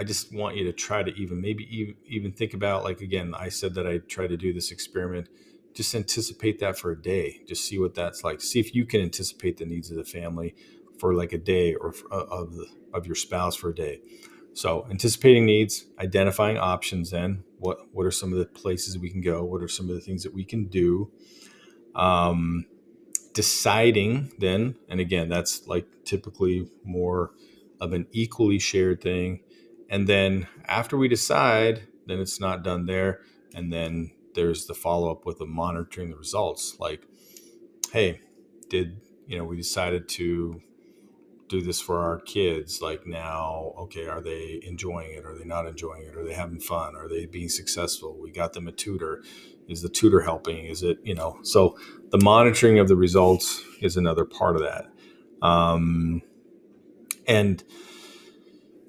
I 0.01 0.05
just 0.05 0.35
want 0.35 0.57
you 0.57 0.65
to 0.65 0.73
try 0.73 1.03
to 1.03 1.13
even 1.15 1.41
maybe 1.41 1.65
even, 1.71 1.95
even 2.07 2.33
think 2.33 2.55
about 2.55 2.85
like 2.85 3.01
again 3.03 3.35
I 3.37 3.51
said 3.51 3.75
that 3.75 3.87
I 3.87 3.99
try 3.99 4.27
to 4.27 4.37
do 4.37 4.53
this 4.53 4.73
experiment 4.73 5.29
just 5.75 5.95
anticipate 5.95 6.59
that 6.61 6.79
for 6.79 6.91
a 6.91 7.01
day. 7.01 7.41
Just 7.47 7.65
see 7.65 7.79
what 7.79 7.95
that's 7.95 8.25
like. 8.25 8.41
See 8.41 8.61
if 8.61 8.75
you 8.75 8.85
can 8.85 9.01
anticipate 9.01 9.57
the 9.57 9.67
needs 9.67 9.91
of 9.91 9.97
the 9.97 10.05
family 10.05 10.55
for 10.99 11.15
like 11.15 11.33
a 11.33 11.39
day 11.39 11.75
or 11.75 11.95
uh, 12.11 12.25
of 12.25 12.55
the, 12.55 12.67
of 12.93 13.07
your 13.07 13.15
spouse 13.15 13.57
for 13.57 13.71
a 13.71 13.75
day. 13.75 14.01
So 14.53 14.87
anticipating 14.91 15.47
needs, 15.47 15.87
identifying 15.99 16.59
options. 16.59 17.11
Then 17.11 17.45
what 17.59 17.79
what 17.93 18.05
are 18.05 18.11
some 18.11 18.33
of 18.33 18.39
the 18.39 18.47
places 18.47 18.99
we 18.99 19.11
can 19.11 19.21
go? 19.21 19.45
What 19.45 19.63
are 19.63 19.69
some 19.69 19.89
of 19.89 19.95
the 19.95 20.01
things 20.01 20.23
that 20.25 20.35
we 20.35 20.45
can 20.45 20.67
do? 20.67 21.11
Um, 21.95 22.67
deciding 23.33 24.33
then, 24.39 24.75
and 24.89 25.01
again, 25.01 25.29
that's 25.29 25.67
like 25.69 25.87
typically 26.05 26.69
more 26.85 27.33
of 27.81 27.93
an 27.93 28.07
equally 28.13 28.59
shared 28.59 29.01
thing. 29.01 29.41
And 29.91 30.07
then 30.09 30.47
after 30.67 30.97
we 30.97 31.09
decide, 31.09 31.83
then 32.07 32.21
it's 32.21 32.41
not 32.41 32.63
done 32.63 32.87
there. 32.87 33.21
And 33.55 33.73
then 33.73 34.13
there's 34.35 34.67
the 34.67 34.75
follow 34.75 35.11
up 35.11 35.27
with 35.27 35.39
the 35.39 35.47
monitoring 35.47 36.11
the 36.11 36.17
results. 36.17 36.77
Like, 36.79 37.03
hey, 37.93 38.21
did 38.69 39.01
you 39.27 39.37
know 39.37 39.45
we 39.45 39.57
decided 39.57 40.09
to 40.11 40.63
do 41.49 41.61
this 41.61 41.81
for 41.81 41.99
our 41.99 42.21
kids? 42.21 42.81
Like 42.81 43.05
now, 43.05 43.75
okay, 43.77 44.07
are 44.07 44.21
they 44.21 44.61
enjoying 44.63 45.13
it? 45.13 45.27
Are 45.27 45.37
they 45.37 45.45
not 45.45 45.67
enjoying 45.67 46.05
it? 46.05 46.17
Are 46.17 46.25
they 46.25 46.35
having 46.35 46.61
fun? 46.61 46.95
Are 46.95 47.09
they 47.09 47.27
being 47.27 47.49
successful? 47.49 48.17
We 48.21 48.31
got 48.31 48.53
them 48.53 48.69
a 48.69 48.73
tutor. 48.73 49.25
Is 49.69 49.83
the 49.83 49.89
tutor 49.89 50.21
helping? 50.21 50.67
Is 50.67 50.85
it 50.85 50.99
you 51.03 51.15
know? 51.15 51.41
So 51.43 51.77
the 52.11 52.19
monitoring 52.19 52.79
of 52.79 52.87
the 52.87 52.97
results 52.97 53.63
is 53.81 53.97
another 53.97 54.25
part 54.25 54.55
of 54.55 54.63
that. 54.63 54.87
Um, 55.43 56.23
and 57.27 57.63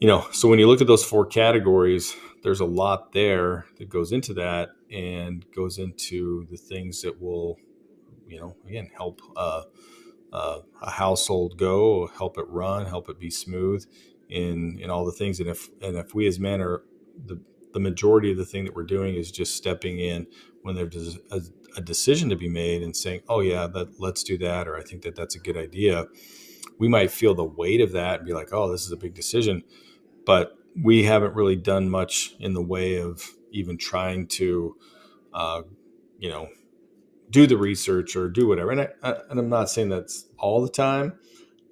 you 0.01 0.08
know, 0.08 0.27
so 0.31 0.50
when 0.50 0.58
you 0.58 0.67
look 0.67 0.81
at 0.81 0.88
those 0.88 1.05
four 1.05 1.27
categories, 1.27 2.15
there's 2.41 2.60
a 2.60 2.65
lot 2.65 3.13
there 3.13 3.67
that 3.77 3.88
goes 3.88 4.12
into 4.12 4.34
that 4.34 4.70
and 4.91 5.46
goes 5.55 5.77
into 5.77 6.48
the 6.50 6.58
things 6.58 7.03
that 7.03 7.22
will, 7.22 7.58
you 8.27 8.39
know, 8.39 8.55
again, 8.67 8.89
help 8.98 9.22
uh, 9.38 9.62
uh, 10.34 10.60
a 10.81 10.89
household 10.89 11.55
go, 11.60 12.08
help 12.17 12.39
it 12.39 12.46
run, 12.50 12.88
help 12.88 13.10
it 13.10 13.20
be 13.20 13.29
smooth 13.29 13.86
in 14.27 14.79
in 14.79 14.89
all 14.89 15.05
the 15.05 15.12
things. 15.12 15.39
And 15.39 15.48
if 15.48 15.70
and 15.84 15.96
if 15.96 16.15
we 16.15 16.25
as 16.25 16.39
men 16.39 16.62
are 16.62 16.81
the 17.24 17.39
the 17.72 17.79
majority 17.79 18.31
of 18.31 18.38
the 18.38 18.46
thing 18.46 18.65
that 18.65 18.75
we're 18.75 18.84
doing 18.84 19.15
is 19.15 19.31
just 19.31 19.55
stepping 19.55 20.00
in 20.00 20.25
when 20.63 20.75
there's 20.75 21.20
a, 21.31 21.41
a 21.77 21.81
decision 21.81 22.27
to 22.29 22.36
be 22.36 22.50
made 22.50 22.81
and 22.81 22.98
saying, 22.98 23.22
"Oh 23.29 23.41
yeah, 23.41 23.67
that 23.67 24.00
let's 24.00 24.24
do 24.24 24.36
that," 24.39 24.67
or 24.67 24.77
"I 24.77 24.81
think 24.81 25.03
that 25.03 25.15
that's 25.15 25.36
a 25.36 25.39
good 25.39 25.58
idea." 25.58 26.08
We 26.79 26.88
might 26.88 27.12
feel 27.12 27.36
the 27.36 27.46
weight 27.46 27.81
of 27.81 27.91
that 27.91 28.22
and 28.22 28.27
be 28.27 28.34
like, 28.34 28.51
"Oh, 28.51 28.72
this 28.72 28.84
is 28.84 28.91
a 28.91 28.98
big 28.98 29.13
decision," 29.13 29.63
but 30.25 30.56
we 30.82 31.04
haven't 31.04 31.36
really 31.36 31.56
done 31.56 31.90
much 31.90 32.36
in 32.40 32.54
the 32.54 32.62
way 32.62 33.00
of 33.01 33.30
even 33.51 33.78
trying 33.78 34.28
to, 34.28 34.75
uh, 35.34 35.62
you 36.18 36.30
know, 36.30 36.48
do 37.30 37.48
the 37.48 37.58
research 37.58 38.16
or 38.16 38.30
do 38.30 38.48
whatever. 38.48 38.72
And, 38.72 38.82
I, 38.82 38.90
I, 39.04 39.16
and 39.30 39.40
I'm 39.40 39.50
not 39.50 39.70
saying 39.70 39.90
that's 39.90 40.25
all 40.38 40.62
the 40.62 40.70
time. 40.70 41.13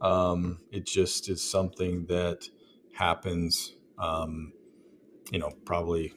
Um, 0.01 0.60
it 0.72 0.86
just 0.86 1.29
is 1.29 1.41
something 1.41 2.06
that 2.08 2.48
happens, 2.94 3.75
um, 3.98 4.53
you 5.32 5.39
know, 5.39 5.51
probably 5.65 6.13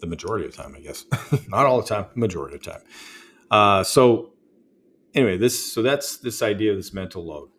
the 0.00 0.06
majority 0.06 0.44
of 0.46 0.56
the 0.56 0.62
time, 0.62 0.74
I 0.76 0.80
guess. 0.80 1.06
not 1.48 1.66
all 1.66 1.80
the 1.80 1.88
time, 1.88 2.06
majority 2.14 2.56
of 2.56 2.62
the 2.62 2.70
time. 2.70 2.82
Uh, 3.50 3.82
so 3.82 4.32
anyway, 5.14 5.36
this 5.36 5.72
so 5.72 5.82
that's 5.82 6.18
this 6.18 6.42
idea 6.42 6.70
of 6.70 6.76
this 6.76 6.92
mental 6.92 7.24
load, 7.24 7.50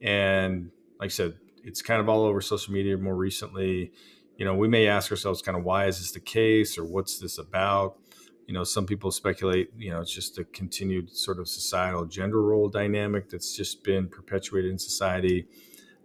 and 0.00 0.70
like 0.98 1.08
I 1.08 1.10
said, 1.10 1.38
it's 1.64 1.82
kind 1.82 2.00
of 2.00 2.08
all 2.08 2.24
over 2.24 2.40
social 2.40 2.72
media 2.72 2.96
more 2.96 3.16
recently 3.16 3.92
you 4.40 4.46
know, 4.46 4.54
we 4.54 4.68
may 4.68 4.86
ask 4.86 5.10
ourselves 5.10 5.42
kind 5.42 5.56
of 5.56 5.64
why 5.64 5.84
is 5.84 5.98
this 5.98 6.12
the 6.12 6.20
case 6.20 6.78
or 6.78 6.84
what's 6.84 7.18
this 7.18 7.36
about? 7.36 7.98
You 8.46 8.54
know, 8.54 8.64
some 8.64 8.86
people 8.86 9.10
speculate, 9.10 9.68
you 9.76 9.90
know, 9.90 10.00
it's 10.00 10.10
just 10.10 10.38
a 10.38 10.44
continued 10.44 11.14
sort 11.14 11.38
of 11.38 11.46
societal 11.46 12.06
gender 12.06 12.40
role 12.40 12.70
dynamic 12.70 13.28
that's 13.28 13.54
just 13.54 13.84
been 13.84 14.08
perpetuated 14.08 14.70
in 14.70 14.78
society. 14.78 15.46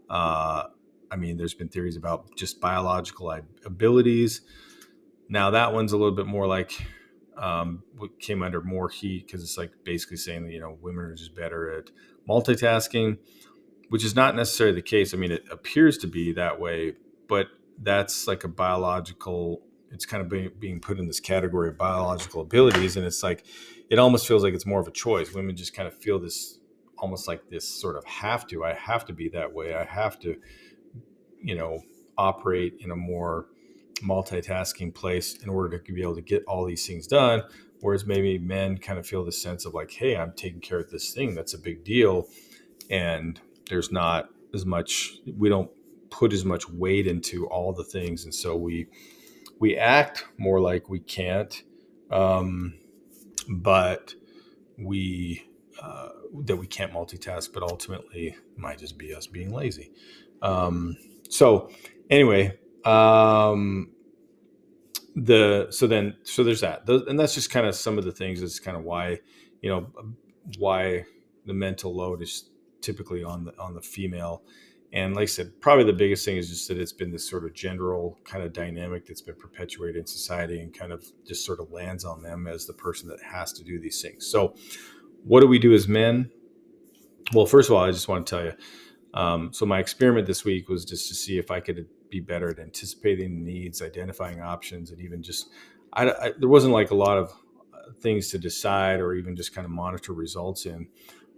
Uh, 0.10 0.66
I 1.10 1.16
mean, 1.16 1.38
there's 1.38 1.54
been 1.54 1.70
theories 1.70 1.96
about 1.96 2.36
just 2.36 2.60
biological 2.60 3.34
abilities. 3.66 4.42
Now, 5.30 5.52
that 5.52 5.72
one's 5.72 5.94
a 5.94 5.98
little 5.98 6.16
bit 6.16 6.28
more 6.28 6.46
like 6.46 6.86
um, 7.38 7.84
what 7.96 8.20
came 8.20 8.44
under 8.44 8.62
more 8.62 8.90
heat 8.90 9.28
because 9.28 9.42
it's 9.42 9.58
like 9.58 9.72
basically 9.86 10.18
saying 10.18 10.44
that, 10.44 10.52
you 10.52 10.60
know, 10.60 10.78
women 10.82 11.06
are 11.06 11.16
just 11.16 11.34
better 11.34 11.72
at 11.72 11.90
multitasking, 12.28 13.18
which 13.90 14.04
is 14.04 14.16
not 14.16 14.36
necessarily 14.36 14.76
the 14.76 14.82
case. 14.82 15.14
I 15.14 15.18
mean, 15.18 15.32
it 15.32 15.46
appears 15.52 15.98
to 16.00 16.08
be 16.08 16.32
that 16.34 16.60
way, 16.60 16.94
but 17.28 17.48
that's 17.82 18.28
like 18.28 18.44
a 18.44 18.48
biological 18.48 19.62
it's 19.92 20.06
kind 20.06 20.22
of 20.22 20.30
being, 20.30 20.52
being 20.60 20.80
put 20.80 21.00
in 21.00 21.08
this 21.08 21.20
category 21.20 21.70
of 21.70 21.78
biological 21.78 22.42
abilities 22.42 22.98
and 22.98 23.06
it's 23.06 23.24
like 23.24 23.46
it 23.90 24.00
almost 24.00 24.28
feels 24.28 24.44
like 24.44 24.54
it's 24.54 24.66
more 24.66 24.80
of 24.80 24.88
a 24.88 24.92
choice. 24.92 25.34
Women 25.34 25.56
just 25.56 25.74
kind 25.74 25.88
of 25.88 25.96
feel 25.96 26.20
this 26.20 26.60
almost 26.98 27.28
like 27.28 27.50
this 27.50 27.68
sort 27.68 27.98
of 27.98 28.06
have 28.06 28.48
to 28.48 28.64
i 28.64 28.74
have 28.74 29.06
to 29.06 29.14
be 29.14 29.30
that 29.30 29.54
way. 29.54 29.74
I 29.74 29.84
have 29.86 30.20
to 30.20 30.38
you 31.42 31.56
know 31.56 31.80
operate 32.18 32.78
in 32.80 32.92
a 32.92 32.96
more 32.96 33.48
multitasking 34.02 34.94
place 34.94 35.36
in 35.36 35.50
order 35.50 35.78
to 35.78 35.94
be 35.94 36.02
able 36.02 36.16
to 36.16 36.22
get 36.22 36.44
all 36.46 36.66
these 36.66 36.86
things 36.86 37.08
done. 37.08 37.44
Whereas 37.82 38.06
maybe 38.06 38.40
men 38.40 38.78
kind 38.78 38.98
of 38.98 39.06
feel 39.06 39.24
the 39.24 39.32
sense 39.32 39.66
of 39.66 39.74
like 39.74 39.92
hey 39.92 40.18
i'm 40.18 40.34
taking 40.34 40.62
care 40.62 40.80
of 40.80 40.90
this 40.90 41.14
thing. 41.14 41.36
That's 41.36 41.54
a 41.54 41.60
big 41.60 41.84
deal. 41.84 42.28
And 42.90 43.40
there's 43.70 43.92
not 43.92 44.30
as 44.54 44.66
much 44.66 45.14
we 45.38 45.50
don't 45.50 45.70
put 46.10 46.34
as 46.34 46.46
much 46.46 46.70
weight 46.70 47.08
into 47.08 47.48
all 47.48 47.74
the 47.74 47.84
things, 47.84 48.24
and 48.24 48.34
so 48.34 48.56
we 48.56 48.88
we 49.60 49.78
act 49.78 50.26
more 50.38 50.60
like 50.60 50.90
we 50.90 51.00
can't, 51.00 51.64
um, 52.12 52.76
but 53.50 54.14
we 54.78 55.46
uh, 55.82 56.10
that 56.46 56.58
we 56.58 56.68
can't 56.68 56.94
multitask, 56.94 57.52
but 57.54 57.64
ultimately 57.64 58.36
might 58.58 58.80
just 58.80 58.98
be 58.98 59.14
us 59.14 59.28
being 59.28 59.52
lazy. 59.52 59.92
Um, 60.42 60.98
so 61.30 61.70
anyway, 62.10 62.58
um, 62.84 63.92
the 65.16 65.68
so 65.70 65.88
then 65.88 66.16
so 66.24 66.44
there's 66.44 66.62
that, 66.62 66.88
and 66.88 67.20
that's 67.20 67.34
just 67.34 67.50
kind 67.50 67.66
of 67.66 67.76
some 67.76 67.98
of 67.98 68.04
the 68.04 68.12
things. 68.12 68.42
That's 68.42 68.60
kind 68.60 68.78
of 68.78 68.84
why 68.84 69.20
you 69.62 69.70
know 69.70 69.88
why 70.58 71.06
the 71.46 71.54
mental 71.54 71.96
load 71.96 72.22
is 72.22 72.50
typically 72.86 73.24
on 73.24 73.46
the 73.46 73.60
on 73.60 73.74
the 73.74 73.82
female 73.82 74.44
and 74.96 75.14
like 75.14 75.24
I 75.24 75.26
said, 75.26 75.60
probably 75.60 75.84
the 75.84 75.94
biggest 75.94 76.24
thing 76.24 76.38
is 76.38 76.50
just 76.50 76.70
that 76.70 76.78
it's 76.78 76.94
been 76.94 77.12
this 77.12 77.30
sort 77.30 77.44
of 77.44 77.54
general 77.54 78.18
kind 78.24 78.44
of 78.46 78.54
dynamic 78.54 79.06
that's 79.06 79.22
been 79.22 79.36
perpetuated 79.36 79.98
in 79.98 80.06
society 80.06 80.62
and 80.62 80.74
kind 80.74 80.94
of 80.94 81.06
just 81.28 81.46
sort 81.46 81.60
of 81.60 81.70
lands 81.70 82.06
on 82.06 82.22
them 82.22 82.48
as 82.48 82.66
the 82.66 82.74
person 82.74 83.10
that 83.10 83.22
has 83.22 83.52
to 83.54 83.64
do 83.64 83.78
these 83.78 84.02
things. 84.02 84.26
So, 84.26 84.56
what 85.26 85.42
do 85.42 85.48
we 85.48 85.60
do 85.60 85.74
as 85.74 85.88
men? 85.88 86.32
Well, 87.34 87.46
first 87.46 87.70
of 87.70 87.76
all, 87.76 87.84
I 87.84 87.92
just 87.92 88.08
want 88.08 88.26
to 88.26 88.36
tell 88.36 88.46
you. 88.46 88.54
Um, 89.14 89.52
so, 89.52 89.66
my 89.66 89.80
experiment 89.80 90.28
this 90.28 90.46
week 90.46 90.70
was 90.70 90.86
just 90.86 91.10
to 91.10 91.16
see 91.16 91.38
if 91.38 91.52
I 91.52 91.60
could 91.60 91.88
be 92.10 92.22
better 92.22 92.50
at 92.50 92.60
anticipating 92.60 93.44
needs, 93.44 93.82
identifying 93.82 94.40
options, 94.40 94.92
and 94.92 95.02
even 95.02 95.22
just, 95.22 95.50
I, 95.92 96.10
I, 96.10 96.32
there 96.40 96.48
wasn't 96.48 96.74
like 96.74 96.92
a 96.92 96.96
lot 96.96 97.18
of 97.18 97.32
uh, 97.74 97.92
things 98.00 98.30
to 98.30 98.38
decide 98.38 99.02
or 99.02 99.14
even 99.14 99.36
just 99.36 99.54
kind 99.54 99.66
of 99.66 99.72
monitor 99.72 100.14
results 100.14 100.66
in 100.66 100.88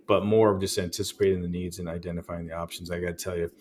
but 0.08 0.26
more 0.26 0.54
of 0.54 0.60
just 0.60 0.78
anticipating 0.78 1.42
the 1.42 1.48
needs 1.48 1.80
and 1.80 1.88
identifying 1.88 2.48
the 2.48 2.54
options. 2.54 2.90
I 2.90 3.00
got 3.00 3.18
to 3.18 3.24
tell 3.24 3.38
you, 3.38 3.52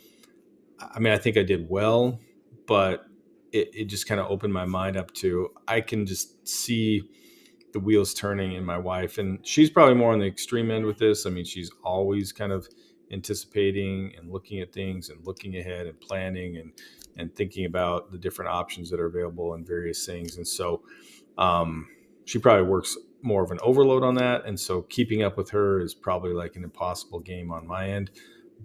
I 0.80 0.98
mean, 0.98 1.12
I 1.12 1.18
think 1.18 1.36
I 1.36 1.42
did 1.42 1.68
well, 1.68 2.20
but 2.66 3.06
it, 3.52 3.70
it 3.74 3.84
just 3.86 4.06
kind 4.06 4.20
of 4.20 4.30
opened 4.30 4.52
my 4.52 4.64
mind 4.64 4.96
up 4.96 5.12
to 5.14 5.50
I 5.66 5.80
can 5.80 6.06
just 6.06 6.46
see 6.48 7.08
the 7.72 7.80
wheels 7.80 8.14
turning 8.14 8.52
in 8.52 8.64
my 8.64 8.78
wife, 8.78 9.18
and 9.18 9.44
she's 9.46 9.70
probably 9.70 9.94
more 9.94 10.12
on 10.12 10.20
the 10.20 10.26
extreme 10.26 10.70
end 10.70 10.86
with 10.86 10.98
this. 10.98 11.26
I 11.26 11.30
mean, 11.30 11.44
she's 11.44 11.70
always 11.82 12.32
kind 12.32 12.52
of 12.52 12.68
anticipating 13.12 14.12
and 14.18 14.30
looking 14.30 14.60
at 14.60 14.72
things 14.72 15.10
and 15.10 15.24
looking 15.26 15.56
ahead 15.56 15.86
and 15.86 16.00
planning 16.00 16.56
and 16.56 16.72
and 17.18 17.34
thinking 17.34 17.64
about 17.64 18.10
the 18.10 18.18
different 18.18 18.50
options 18.50 18.90
that 18.90 19.00
are 19.00 19.06
available 19.06 19.54
and 19.54 19.66
various 19.66 20.04
things. 20.04 20.36
And 20.36 20.46
so 20.46 20.82
um, 21.38 21.88
she 22.26 22.38
probably 22.38 22.64
works 22.64 22.98
more 23.22 23.42
of 23.42 23.50
an 23.50 23.58
overload 23.62 24.02
on 24.02 24.16
that. 24.16 24.44
And 24.44 24.60
so 24.60 24.82
keeping 24.82 25.22
up 25.22 25.36
with 25.36 25.50
her 25.50 25.80
is 25.80 25.94
probably 25.94 26.34
like 26.34 26.56
an 26.56 26.64
impossible 26.64 27.20
game 27.20 27.50
on 27.50 27.66
my 27.66 27.88
end. 27.88 28.10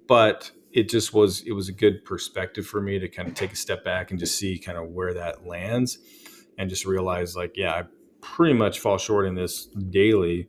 But 0.08 0.52
it 0.72 0.90
just 0.90 1.14
was, 1.14 1.42
it 1.42 1.54
was 1.54 1.70
a 1.70 1.74
good 1.74 2.04
perspective 2.04 2.66
for 2.66 2.82
me 2.82 3.00
to 3.00 3.08
kind 3.08 3.28
of 3.30 3.36
take 3.36 3.54
a 3.54 3.56
step 3.56 3.86
back 3.86 4.12
and 4.12 4.20
just 4.20 4.38
see 4.38 4.58
kind 4.58 4.78
of 4.78 4.90
where 4.90 5.14
that 5.14 5.46
lands 5.46 6.00
and 6.58 6.70
just 6.70 6.86
realize 6.86 7.36
like, 7.36 7.56
yeah, 7.56 7.74
I 7.74 7.84
pretty 8.22 8.54
much 8.54 8.80
fall 8.80 8.98
short 8.98 9.26
in 9.26 9.36
this 9.36 9.66
daily, 9.66 10.48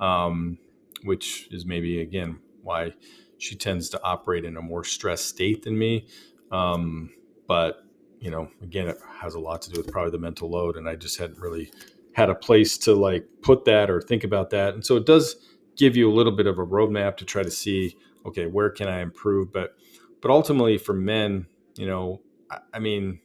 um, 0.00 0.58
which 1.04 1.48
is 1.50 1.64
maybe 1.64 2.00
again 2.00 2.40
why 2.62 2.92
she 3.38 3.54
tends 3.54 3.88
to 3.90 4.02
operate 4.02 4.44
in 4.44 4.56
a 4.56 4.62
more 4.62 4.84
stressed 4.84 5.28
state 5.28 5.62
than 5.62 5.78
me. 5.78 6.06
Um, 6.50 7.10
but 7.46 7.84
you 8.20 8.30
know, 8.30 8.50
again, 8.62 8.88
it 8.88 8.98
has 9.20 9.34
a 9.34 9.40
lot 9.40 9.62
to 9.62 9.70
do 9.70 9.80
with 9.80 9.92
probably 9.92 10.10
the 10.10 10.18
mental 10.18 10.50
load, 10.50 10.76
and 10.76 10.88
I 10.88 10.96
just 10.96 11.18
hadn't 11.18 11.38
really 11.38 11.70
had 12.18 12.30
a 12.30 12.36
place 12.36 12.78
to 12.80 12.94
like 12.94 13.26
put 13.42 13.64
that 13.66 13.90
or 13.90 14.00
think 14.02 14.24
about 14.24 14.50
that. 14.50 14.74
And 14.74 14.84
so 14.86 14.96
it 14.96 15.06
does 15.06 15.36
give 15.76 15.96
you 15.96 16.10
a 16.10 16.14
little 16.14 16.32
bit 16.36 16.48
of 16.48 16.58
a 16.58 16.66
roadmap 16.66 17.16
to 17.18 17.26
try 17.26 17.44
to 17.44 17.50
see, 17.52 17.96
okay, 18.26 18.46
where 18.46 18.70
can 18.70 18.88
I 18.88 19.00
improve? 19.02 19.52
But 19.52 19.76
but 20.22 20.30
ultimately 20.32 20.78
for 20.78 20.94
men, 20.94 21.46
you 21.76 21.86
know, 21.86 22.22
I, 22.50 22.58
I 22.74 22.80
mean, 22.80 23.20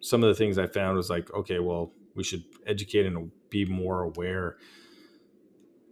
some 0.00 0.24
of 0.24 0.28
the 0.30 0.36
things 0.36 0.58
I 0.58 0.66
found 0.68 0.96
was 0.96 1.10
like, 1.10 1.32
okay, 1.34 1.60
well, 1.60 1.92
we 2.16 2.24
should 2.24 2.44
educate 2.66 3.06
and 3.06 3.32
be 3.50 3.66
more 3.66 4.02
aware. 4.02 4.56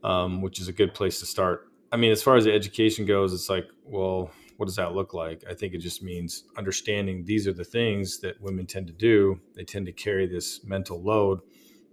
um, 0.02 0.42
which 0.42 0.60
is 0.60 0.68
a 0.68 0.72
good 0.72 0.94
place 0.94 1.20
to 1.20 1.26
start. 1.26 1.68
I 1.90 1.96
mean, 1.96 2.12
as 2.12 2.22
far 2.22 2.36
as 2.36 2.44
the 2.44 2.52
education 2.52 3.06
goes, 3.06 3.32
it's 3.32 3.48
like, 3.48 3.66
well, 3.84 4.30
what 4.56 4.66
does 4.66 4.76
that 4.76 4.94
look 4.94 5.14
like? 5.14 5.44
I 5.48 5.54
think 5.54 5.74
it 5.74 5.78
just 5.78 6.02
means 6.02 6.44
understanding 6.56 7.24
these 7.24 7.46
are 7.46 7.52
the 7.52 7.64
things 7.64 8.20
that 8.20 8.40
women 8.40 8.66
tend 8.66 8.86
to 8.88 8.92
do. 8.92 9.40
They 9.54 9.64
tend 9.64 9.86
to 9.86 9.92
carry 9.92 10.26
this 10.26 10.64
mental 10.64 11.02
load. 11.02 11.40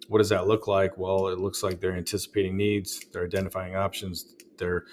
What 0.07 0.19
does 0.19 0.29
that 0.29 0.47
look 0.47 0.67
like? 0.67 0.97
Well, 0.97 1.27
it 1.27 1.39
looks 1.39 1.63
like 1.63 1.79
they're 1.79 1.95
anticipating 1.95 2.57
needs, 2.57 3.05
they're 3.11 3.25
identifying 3.25 3.75
options, 3.75 4.35
they're 4.57 4.85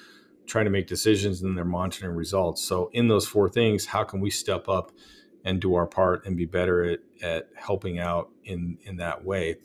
trying 0.46 0.64
to 0.64 0.70
make 0.70 0.86
decisions, 0.86 1.42
and 1.42 1.56
they're 1.56 1.64
monitoring 1.64 2.16
results. 2.16 2.62
So, 2.64 2.90
in 2.92 3.08
those 3.08 3.26
four 3.26 3.48
things, 3.48 3.86
how 3.86 4.04
can 4.04 4.20
we 4.20 4.30
step 4.30 4.68
up 4.68 4.92
and 5.44 5.60
do 5.60 5.74
our 5.74 5.86
part 5.86 6.26
and 6.26 6.36
be 6.36 6.46
better 6.46 6.84
at, 6.84 7.00
at 7.20 7.48
helping 7.54 7.98
out 7.98 8.30
in, 8.44 8.78
in 8.84 8.96
that 8.96 9.24
way? 9.24 9.56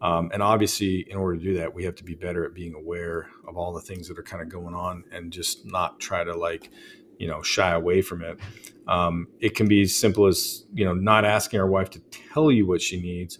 Um, 0.00 0.30
and 0.32 0.42
obviously, 0.42 1.06
in 1.10 1.16
order 1.16 1.38
to 1.38 1.42
do 1.42 1.54
that, 1.54 1.74
we 1.74 1.84
have 1.84 1.94
to 1.96 2.04
be 2.04 2.14
better 2.14 2.44
at 2.44 2.54
being 2.54 2.74
aware 2.74 3.28
of 3.46 3.56
all 3.56 3.72
the 3.72 3.80
things 3.80 4.08
that 4.08 4.18
are 4.18 4.22
kind 4.22 4.42
of 4.42 4.48
going 4.48 4.74
on 4.74 5.04
and 5.12 5.32
just 5.32 5.64
not 5.64 5.98
try 6.00 6.24
to 6.24 6.36
like, 6.36 6.70
you 7.18 7.26
know, 7.26 7.42
shy 7.42 7.72
away 7.72 8.02
from 8.02 8.22
it. 8.22 8.38
Um, 8.86 9.28
it 9.40 9.54
can 9.54 9.66
be 9.66 9.82
as 9.82 9.96
simple 9.96 10.26
as, 10.26 10.66
you 10.74 10.84
know, 10.84 10.94
not 10.94 11.24
asking 11.24 11.60
our 11.60 11.66
wife 11.66 11.90
to 11.90 12.00
tell 12.00 12.50
you 12.50 12.66
what 12.66 12.82
she 12.82 13.00
needs 13.00 13.38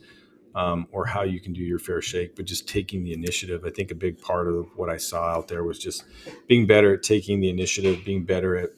um, 0.55 0.87
or 0.93 1.07
how 1.07 1.23
you 1.23 1.41
can 1.41 1.53
do 1.53 1.61
your 1.61 1.79
fair 1.79 2.01
shake, 2.01 2.37
but 2.37 2.45
just 2.45 2.69
taking 2.69 3.03
the 3.03 3.13
initiative. 3.13 3.65
I 3.65 3.71
think 3.71 3.91
a 3.91 3.95
big 3.95 4.21
part 4.21 4.49
of 4.49 4.67
what 4.77 4.89
I 4.89 4.97
saw 4.97 5.25
out 5.25 5.49
there 5.49 5.65
was 5.65 5.79
just 5.79 6.05
being 6.47 6.67
better 6.67 6.95
at 6.95 7.03
taking 7.03 7.41
the 7.41 7.49
initiative, 7.49 8.05
being 8.05 8.25
better 8.25 8.57
at 8.57 8.71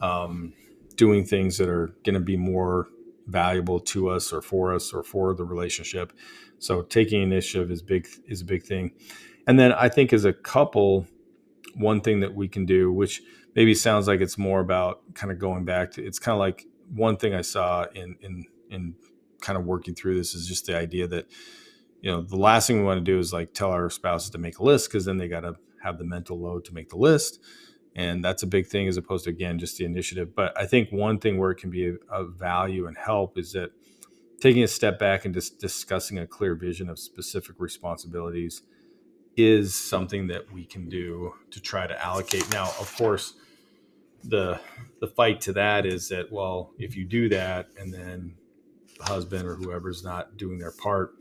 um, 0.00 0.52
doing 0.94 1.24
things 1.24 1.58
that 1.58 1.68
are 1.68 1.94
going 2.04 2.14
to 2.14 2.20
be 2.20 2.36
more 2.36 2.88
valuable 3.26 3.78
to 3.78 4.08
us 4.08 4.32
or 4.32 4.40
for 4.40 4.74
us 4.74 4.92
or 4.92 5.02
for 5.02 5.34
the 5.34 5.44
relationship. 5.44 6.12
So 6.58 6.82
taking 6.82 7.22
initiative 7.22 7.70
is 7.70 7.82
big 7.82 8.06
is 8.26 8.42
a 8.42 8.44
big 8.44 8.62
thing. 8.62 8.92
And 9.46 9.58
then 9.58 9.72
I 9.72 9.88
think 9.88 10.12
as 10.12 10.24
a 10.24 10.32
couple, 10.32 11.06
one 11.74 12.00
thing 12.00 12.20
that 12.20 12.34
we 12.34 12.48
can 12.48 12.66
do, 12.66 12.92
which 12.92 13.22
maybe 13.54 13.74
sounds 13.74 14.06
like 14.06 14.20
it's 14.20 14.38
more 14.38 14.60
about 14.60 15.02
kind 15.14 15.32
of 15.32 15.38
going 15.38 15.64
back 15.64 15.92
to 15.92 16.04
it's 16.04 16.18
kind 16.18 16.34
of 16.34 16.38
like 16.38 16.66
one 16.94 17.16
thing 17.16 17.34
I 17.34 17.42
saw 17.42 17.86
in 17.94 18.16
in 18.20 18.44
in 18.70 18.94
kind 19.40 19.58
of 19.58 19.64
working 19.64 19.94
through 19.94 20.16
this 20.16 20.34
is 20.34 20.46
just 20.46 20.66
the 20.66 20.76
idea 20.76 21.06
that 21.06 21.26
you 22.00 22.10
know 22.10 22.22
the 22.22 22.36
last 22.36 22.66
thing 22.66 22.78
we 22.78 22.84
want 22.84 22.98
to 22.98 23.04
do 23.04 23.18
is 23.18 23.32
like 23.32 23.52
tell 23.54 23.70
our 23.70 23.90
spouses 23.90 24.30
to 24.30 24.38
make 24.38 24.58
a 24.58 24.62
list 24.62 24.88
because 24.88 25.04
then 25.04 25.16
they 25.16 25.28
got 25.28 25.40
to 25.40 25.54
have 25.82 25.98
the 25.98 26.04
mental 26.04 26.38
load 26.40 26.64
to 26.66 26.74
make 26.74 26.90
the 26.90 26.96
list. 26.96 27.40
And 27.94 28.24
that's 28.24 28.42
a 28.42 28.46
big 28.46 28.66
thing 28.66 28.86
as 28.86 28.96
opposed 28.96 29.24
to 29.24 29.30
again 29.30 29.58
just 29.58 29.78
the 29.78 29.84
initiative. 29.84 30.34
But 30.34 30.56
i 30.58 30.66
think 30.66 30.90
one 30.90 31.18
thing 31.18 31.38
where 31.38 31.50
it 31.50 31.56
can 31.56 31.70
be 31.70 31.96
of 32.10 32.34
value 32.34 32.86
and 32.86 32.96
help 32.96 33.38
is 33.38 33.52
that 33.52 33.70
taking 34.40 34.62
a 34.62 34.68
step 34.68 34.98
back 34.98 35.24
and 35.24 35.34
just 35.34 35.58
discussing 35.58 36.18
a 36.18 36.26
clear 36.26 36.54
vision 36.54 36.88
of 36.88 36.98
specific 36.98 37.56
responsibilities 37.58 38.62
is 39.36 39.74
something 39.74 40.28
that 40.28 40.52
we 40.52 40.64
can 40.64 40.88
do 40.88 41.32
to 41.50 41.60
try 41.60 41.86
to 41.86 42.04
allocate. 42.04 42.50
Now 42.52 42.66
of 42.80 42.94
course 42.96 43.34
the 44.24 44.60
the 45.00 45.06
fight 45.06 45.40
to 45.40 45.52
that 45.52 45.86
is 45.86 46.08
that 46.08 46.30
well 46.32 46.72
if 46.78 46.96
you 46.96 47.04
do 47.04 47.28
that 47.28 47.68
and 47.78 47.92
then 47.92 48.34
the 48.46 48.47
husband 49.00 49.46
or 49.46 49.54
whoever's 49.54 50.02
not 50.04 50.36
doing 50.36 50.58
their 50.58 50.72
part 50.72 51.14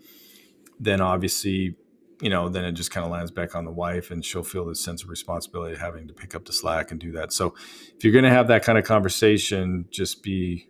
then 0.80 1.02
obviously 1.02 1.76
you 2.22 2.30
know, 2.30 2.50
then 2.50 2.66
it 2.66 2.72
just 2.72 2.92
kind 2.92 3.06
of 3.06 3.12
lands 3.12 3.32
back 3.32 3.56
on 3.56 3.66
the 3.66 3.72
wife 3.72 4.10
and 4.12 4.26
she'll 4.26 4.44
feel 4.44 4.66
this 4.66 4.82
sense 4.82 5.04
of 5.04 5.10
responsibility 5.10 5.78
having 5.78 6.08
to 6.08 6.14
pick 6.14 6.34
up 6.34 6.46
the 6.46 6.54
slack 6.54 6.92
and 6.92 7.00
do 7.00 7.12
that. 7.12 7.32
So 7.32 7.54
if 7.96 8.04
you're 8.04 8.14
going 8.14 8.26
to 8.26 8.32
have 8.32 8.48
that 8.48 8.64
kind 8.64 8.78
of 8.78 8.86
conversation, 8.86 9.86
just 9.92 10.24
be, 10.24 10.68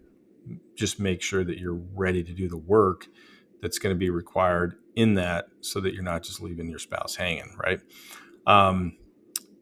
just 0.76 1.00
make 1.00 1.22
sure 1.22 1.44
that 1.44 1.58
you're 1.58 1.80
ready 1.96 2.24
to 2.24 2.34
do 2.34 2.50
the 2.50 2.58
work 2.58 3.08
that's 3.62 3.80
going 3.80 3.96
to 3.96 3.98
be 3.98 4.10
required 4.10 4.76
in 4.96 5.14
that 5.16 5.48
so 5.62 5.80
that 5.80 5.94
you're 5.94 6.04
not 6.04 6.24
just 6.24 6.42
leaving 6.42 6.70
your 6.70 6.80
spouse 6.80 7.16
hanging, 7.16 7.56
right? 7.58 7.80
Um, 8.46 8.98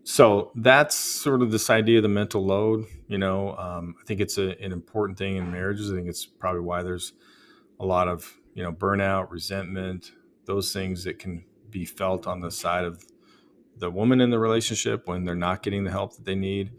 so 0.04 0.52
that's 0.56 0.96
sort 0.96 1.42
of 1.42 1.52
this 1.52 1.70
idea 1.70 1.98
of 1.98 2.04
the 2.04 2.10
mental 2.10 2.46
load. 2.46 2.86
You 3.08 3.18
know, 3.18 3.56
um, 3.58 3.96
I 4.02 4.06
think 4.06 4.22
it's 4.22 4.38
a, 4.38 4.60
an 4.62 4.72
important 4.72 5.18
thing 5.18 5.38
in 5.38 5.52
marriages. 5.52 5.92
I 5.92 5.96
think 5.96 6.08
it's 6.08 6.26
probably 6.26 6.62
why 6.62 6.84
there's 6.84 7.14
a 7.80 7.86
lot 7.86 8.08
of, 8.08 8.38
you 8.54 8.64
know, 8.64 8.72
burnout, 8.72 9.32
resentment, 9.32 10.12
those 10.46 10.72
things 10.72 11.04
that 11.04 11.20
can 11.20 11.44
be 11.70 11.86
felt 11.86 12.28
on 12.28 12.42
the 12.42 12.52
side 12.52 12.86
of 12.86 13.04
the 13.78 13.92
woman 13.92 14.22
in 14.22 14.30
the 14.30 14.40
relationship 14.40 15.08
when 15.08 15.26
they're 15.26 15.36
not 15.36 15.62
getting 15.62 15.84
the 15.84 15.92
help 15.92 16.16
that 16.16 16.26
they 16.26 16.36
need. 16.36 16.72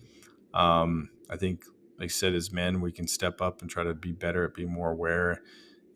Um, 0.54 1.10
I 1.28 1.36
think, 1.36 1.64
like 1.98 2.06
I 2.06 2.08
said, 2.08 2.34
as 2.34 2.50
men, 2.52 2.80
we 2.80 2.92
can 2.92 3.06
step 3.06 3.42
up 3.42 3.60
and 3.60 3.70
try 3.70 3.84
to 3.84 3.94
be 3.94 4.12
better 4.12 4.44
at 4.44 4.54
being 4.54 4.72
more 4.72 4.92
aware 4.92 5.42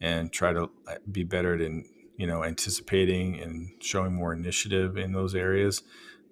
and 0.01 0.33
try 0.33 0.53
to 0.53 0.71
uh, 0.87 0.97
be 1.11 1.25
better 1.25 1.55
at, 1.55 1.61
in, 1.61 1.85
you 2.17 2.27
know, 2.27 2.45
anticipating 2.45 3.41
and 3.41 3.71
showing 3.81 4.15
more 4.15 4.33
initiative 4.33 4.99
in 4.99 5.13
those 5.13 5.35
areas 5.35 5.83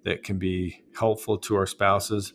that 0.03 0.23
can 0.23 0.37
be 0.37 0.83
helpful 0.97 1.37
to 1.37 1.55
our 1.55 1.65
spouses. 1.65 2.33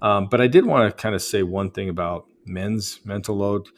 Um, 0.00 0.28
but 0.30 0.40
I 0.40 0.46
did 0.46 0.66
want 0.66 0.88
to 0.88 1.02
kind 1.02 1.14
of 1.14 1.22
say 1.22 1.42
one 1.42 1.70
thing 1.70 1.88
about 1.88 2.26
men's 2.44 3.00
mental 3.04 3.36
load. 3.36 3.68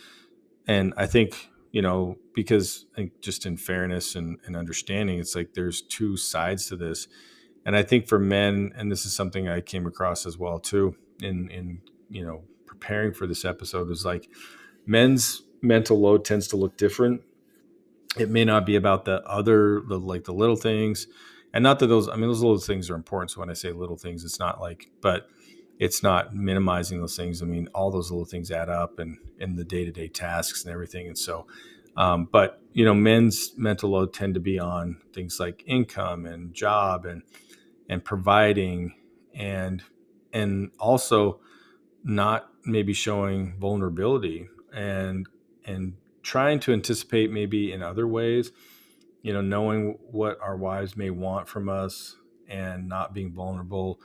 And 0.66 0.92
I 0.96 1.06
think 1.06 1.48
you 1.72 1.82
know, 1.82 2.16
because 2.34 2.86
I 2.94 2.96
think 2.96 3.20
just 3.20 3.46
in 3.46 3.56
fairness 3.56 4.14
and, 4.14 4.38
and 4.46 4.56
understanding, 4.56 5.18
it's 5.18 5.34
like 5.34 5.54
there's 5.54 5.82
two 5.82 6.16
sides 6.16 6.66
to 6.68 6.76
this. 6.76 7.08
And 7.64 7.76
I 7.76 7.82
think 7.82 8.06
for 8.06 8.18
men, 8.18 8.72
and 8.76 8.90
this 8.90 9.04
is 9.04 9.14
something 9.14 9.48
I 9.48 9.60
came 9.60 9.86
across 9.86 10.26
as 10.26 10.38
well 10.38 10.58
too, 10.58 10.96
in 11.20 11.50
in 11.50 11.80
you 12.08 12.24
know 12.24 12.44
preparing 12.66 13.12
for 13.12 13.26
this 13.26 13.44
episode, 13.44 13.90
is 13.90 14.04
like 14.04 14.28
men's 14.86 15.42
mental 15.62 16.00
load 16.00 16.24
tends 16.24 16.48
to 16.48 16.56
look 16.56 16.76
different. 16.76 17.22
It 18.18 18.30
may 18.30 18.44
not 18.44 18.64
be 18.64 18.76
about 18.76 19.04
the 19.04 19.22
other, 19.24 19.82
the 19.86 19.98
like 19.98 20.24
the 20.24 20.32
little 20.32 20.56
things, 20.56 21.06
and 21.52 21.62
not 21.62 21.80
that 21.80 21.88
those. 21.88 22.08
I 22.08 22.16
mean, 22.16 22.28
those 22.28 22.42
little 22.42 22.58
things 22.58 22.88
are 22.88 22.94
important. 22.94 23.32
So 23.32 23.40
when 23.40 23.50
I 23.50 23.54
say 23.54 23.72
little 23.72 23.96
things, 23.96 24.24
it's 24.24 24.38
not 24.38 24.60
like, 24.60 24.90
but 25.00 25.28
it's 25.78 26.02
not 26.02 26.34
minimizing 26.34 27.00
those 27.00 27.16
things. 27.16 27.42
I 27.42 27.46
mean, 27.46 27.68
all 27.74 27.90
those 27.90 28.10
little 28.10 28.24
things 28.24 28.50
add 28.50 28.68
up 28.68 28.98
and 28.98 29.18
in 29.38 29.56
the 29.56 29.64
day 29.64 29.84
to 29.84 29.92
day 29.92 30.08
tasks 30.08 30.64
and 30.64 30.72
everything. 30.72 31.06
And 31.06 31.18
so, 31.18 31.46
um, 31.96 32.28
but 32.30 32.60
you 32.72 32.84
know, 32.84 32.94
men's 32.94 33.52
mental 33.56 33.90
load 33.90 34.12
tend 34.12 34.34
to 34.34 34.40
be 34.40 34.58
on 34.58 35.00
things 35.12 35.38
like 35.38 35.62
income 35.66 36.26
and 36.26 36.54
job 36.54 37.04
and 37.04 37.22
and 37.88 38.04
providing 38.04 38.94
and 39.34 39.82
and 40.32 40.70
also 40.78 41.40
not 42.04 42.50
maybe 42.64 42.92
showing 42.92 43.58
vulnerability 43.58 44.48
and 44.72 45.28
and 45.64 45.94
trying 46.22 46.58
to 46.60 46.72
anticipate 46.72 47.30
maybe 47.30 47.72
in 47.72 47.82
other 47.82 48.06
ways 48.06 48.50
you 49.22 49.32
know 49.32 49.40
knowing 49.40 49.98
what 50.10 50.38
our 50.40 50.56
wives 50.56 50.96
may 50.96 51.10
want 51.10 51.48
from 51.48 51.68
us 51.68 52.16
and 52.48 52.88
not 52.88 53.14
being 53.14 53.32
vulnerable 53.32 54.00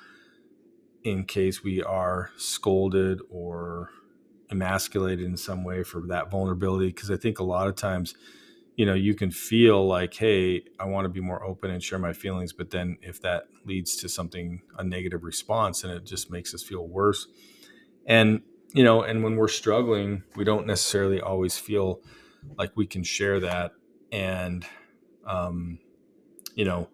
in 1.03 1.25
case 1.25 1.63
we 1.63 1.81
are 1.83 2.31
scolded 2.37 3.19
or 3.29 3.89
emasculated 4.49 5.25
in 5.25 5.37
some 5.37 5.63
way 5.63 5.83
for 5.83 6.01
that 6.07 6.29
vulnerability 6.29 6.87
because 6.87 7.09
i 7.09 7.15
think 7.15 7.39
a 7.39 7.43
lot 7.43 7.67
of 7.67 7.75
times 7.75 8.13
you 8.75 8.85
know 8.85 8.93
you 8.93 9.15
can 9.15 9.31
feel 9.31 9.87
like 9.87 10.13
hey 10.13 10.61
i 10.79 10.85
want 10.85 11.05
to 11.05 11.09
be 11.09 11.21
more 11.21 11.43
open 11.43 11.71
and 11.71 11.81
share 11.81 11.99
my 11.99 12.11
feelings 12.13 12.51
but 12.51 12.69
then 12.69 12.97
if 13.01 13.21
that 13.21 13.45
leads 13.65 13.95
to 13.97 14.09
something 14.09 14.61
a 14.77 14.83
negative 14.83 15.23
response 15.23 15.83
and 15.83 15.93
it 15.93 16.05
just 16.05 16.31
makes 16.31 16.53
us 16.53 16.63
feel 16.63 16.87
worse. 16.87 17.27
And 18.05 18.41
you 18.73 18.83
know 18.83 19.03
and 19.03 19.23
when 19.23 19.35
we're 19.35 19.47
struggling 19.47 20.23
we 20.35 20.43
don't 20.43 20.65
necessarily 20.65 21.19
always 21.19 21.57
feel 21.57 22.01
like 22.57 22.71
we 22.75 22.87
can 22.87 23.03
share 23.03 23.39
that. 23.41 23.73
And 24.11 24.65
um 25.25 25.79
you 26.55 26.65
know 26.65 26.89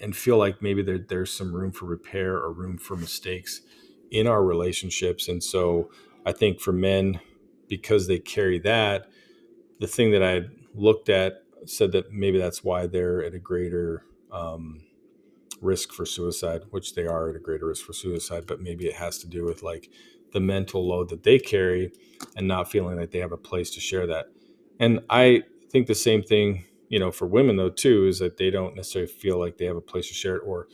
and 0.00 0.16
feel 0.16 0.36
like 0.36 0.62
maybe 0.62 0.82
there, 0.82 0.98
there's 0.98 1.32
some 1.32 1.54
room 1.54 1.72
for 1.72 1.86
repair 1.86 2.34
or 2.34 2.52
room 2.52 2.78
for 2.78 2.96
mistakes 2.96 3.60
in 4.10 4.26
our 4.26 4.44
relationships. 4.44 5.28
And 5.28 5.42
so 5.42 5.90
I 6.24 6.32
think 6.32 6.60
for 6.60 6.72
men, 6.72 7.20
because 7.68 8.06
they 8.06 8.18
carry 8.18 8.58
that, 8.60 9.08
the 9.80 9.86
thing 9.86 10.12
that 10.12 10.22
I 10.22 10.42
looked 10.74 11.08
at 11.08 11.42
said 11.64 11.92
that 11.92 12.12
maybe 12.12 12.38
that's 12.38 12.62
why 12.62 12.86
they're 12.86 13.24
at 13.24 13.34
a 13.34 13.38
greater 13.38 14.04
um, 14.30 14.82
risk 15.60 15.92
for 15.92 16.06
suicide, 16.06 16.62
which 16.70 16.94
they 16.94 17.06
are 17.06 17.30
at 17.30 17.36
a 17.36 17.40
greater 17.40 17.66
risk 17.66 17.84
for 17.84 17.92
suicide, 17.92 18.44
but 18.46 18.60
maybe 18.60 18.86
it 18.86 18.94
has 18.94 19.18
to 19.18 19.26
do 19.26 19.44
with 19.44 19.62
like 19.62 19.90
the 20.32 20.40
mental 20.40 20.86
load 20.86 21.08
that 21.08 21.22
they 21.22 21.38
carry 21.38 21.92
and 22.36 22.46
not 22.46 22.70
feeling 22.70 22.96
like 22.96 23.10
they 23.10 23.18
have 23.18 23.32
a 23.32 23.36
place 23.36 23.70
to 23.70 23.80
share 23.80 24.06
that. 24.06 24.26
And 24.78 25.00
I 25.08 25.42
think 25.70 25.86
the 25.86 25.94
same 25.94 26.22
thing 26.22 26.64
you 26.88 26.98
know 26.98 27.10
for 27.10 27.26
women 27.26 27.56
though 27.56 27.70
too 27.70 28.06
is 28.06 28.18
that 28.18 28.36
they 28.36 28.50
don't 28.50 28.76
necessarily 28.76 29.10
feel 29.10 29.38
like 29.38 29.58
they 29.58 29.66
have 29.66 29.76
a 29.76 29.80
place 29.80 30.08
to 30.08 30.14
share 30.14 30.36
it 30.36 30.42
or 30.46 30.68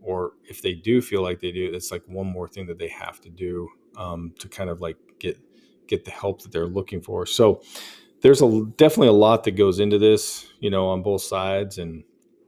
or 0.00 0.32
if 0.44 0.62
they 0.62 0.74
do 0.74 1.00
feel 1.00 1.22
like 1.22 1.40
they 1.40 1.52
do 1.52 1.70
it's 1.72 1.90
like 1.92 2.02
one 2.06 2.26
more 2.26 2.48
thing 2.48 2.66
that 2.66 2.78
they 2.78 2.88
have 2.88 3.20
to 3.20 3.30
do 3.30 3.68
um, 3.96 4.32
to 4.38 4.48
kind 4.48 4.70
of 4.70 4.80
like 4.80 4.96
get 5.18 5.38
get 5.86 6.04
the 6.04 6.10
help 6.10 6.42
that 6.42 6.52
they're 6.52 6.66
looking 6.66 7.02
for. 7.02 7.26
So 7.26 7.60
there's 8.22 8.40
a 8.40 8.64
definitely 8.76 9.08
a 9.08 9.12
lot 9.12 9.44
that 9.44 9.52
goes 9.52 9.80
into 9.80 9.98
this 9.98 10.46
you 10.60 10.70
know 10.70 10.88
on 10.88 11.02
both 11.02 11.22
sides 11.22 11.78
and 11.78 12.04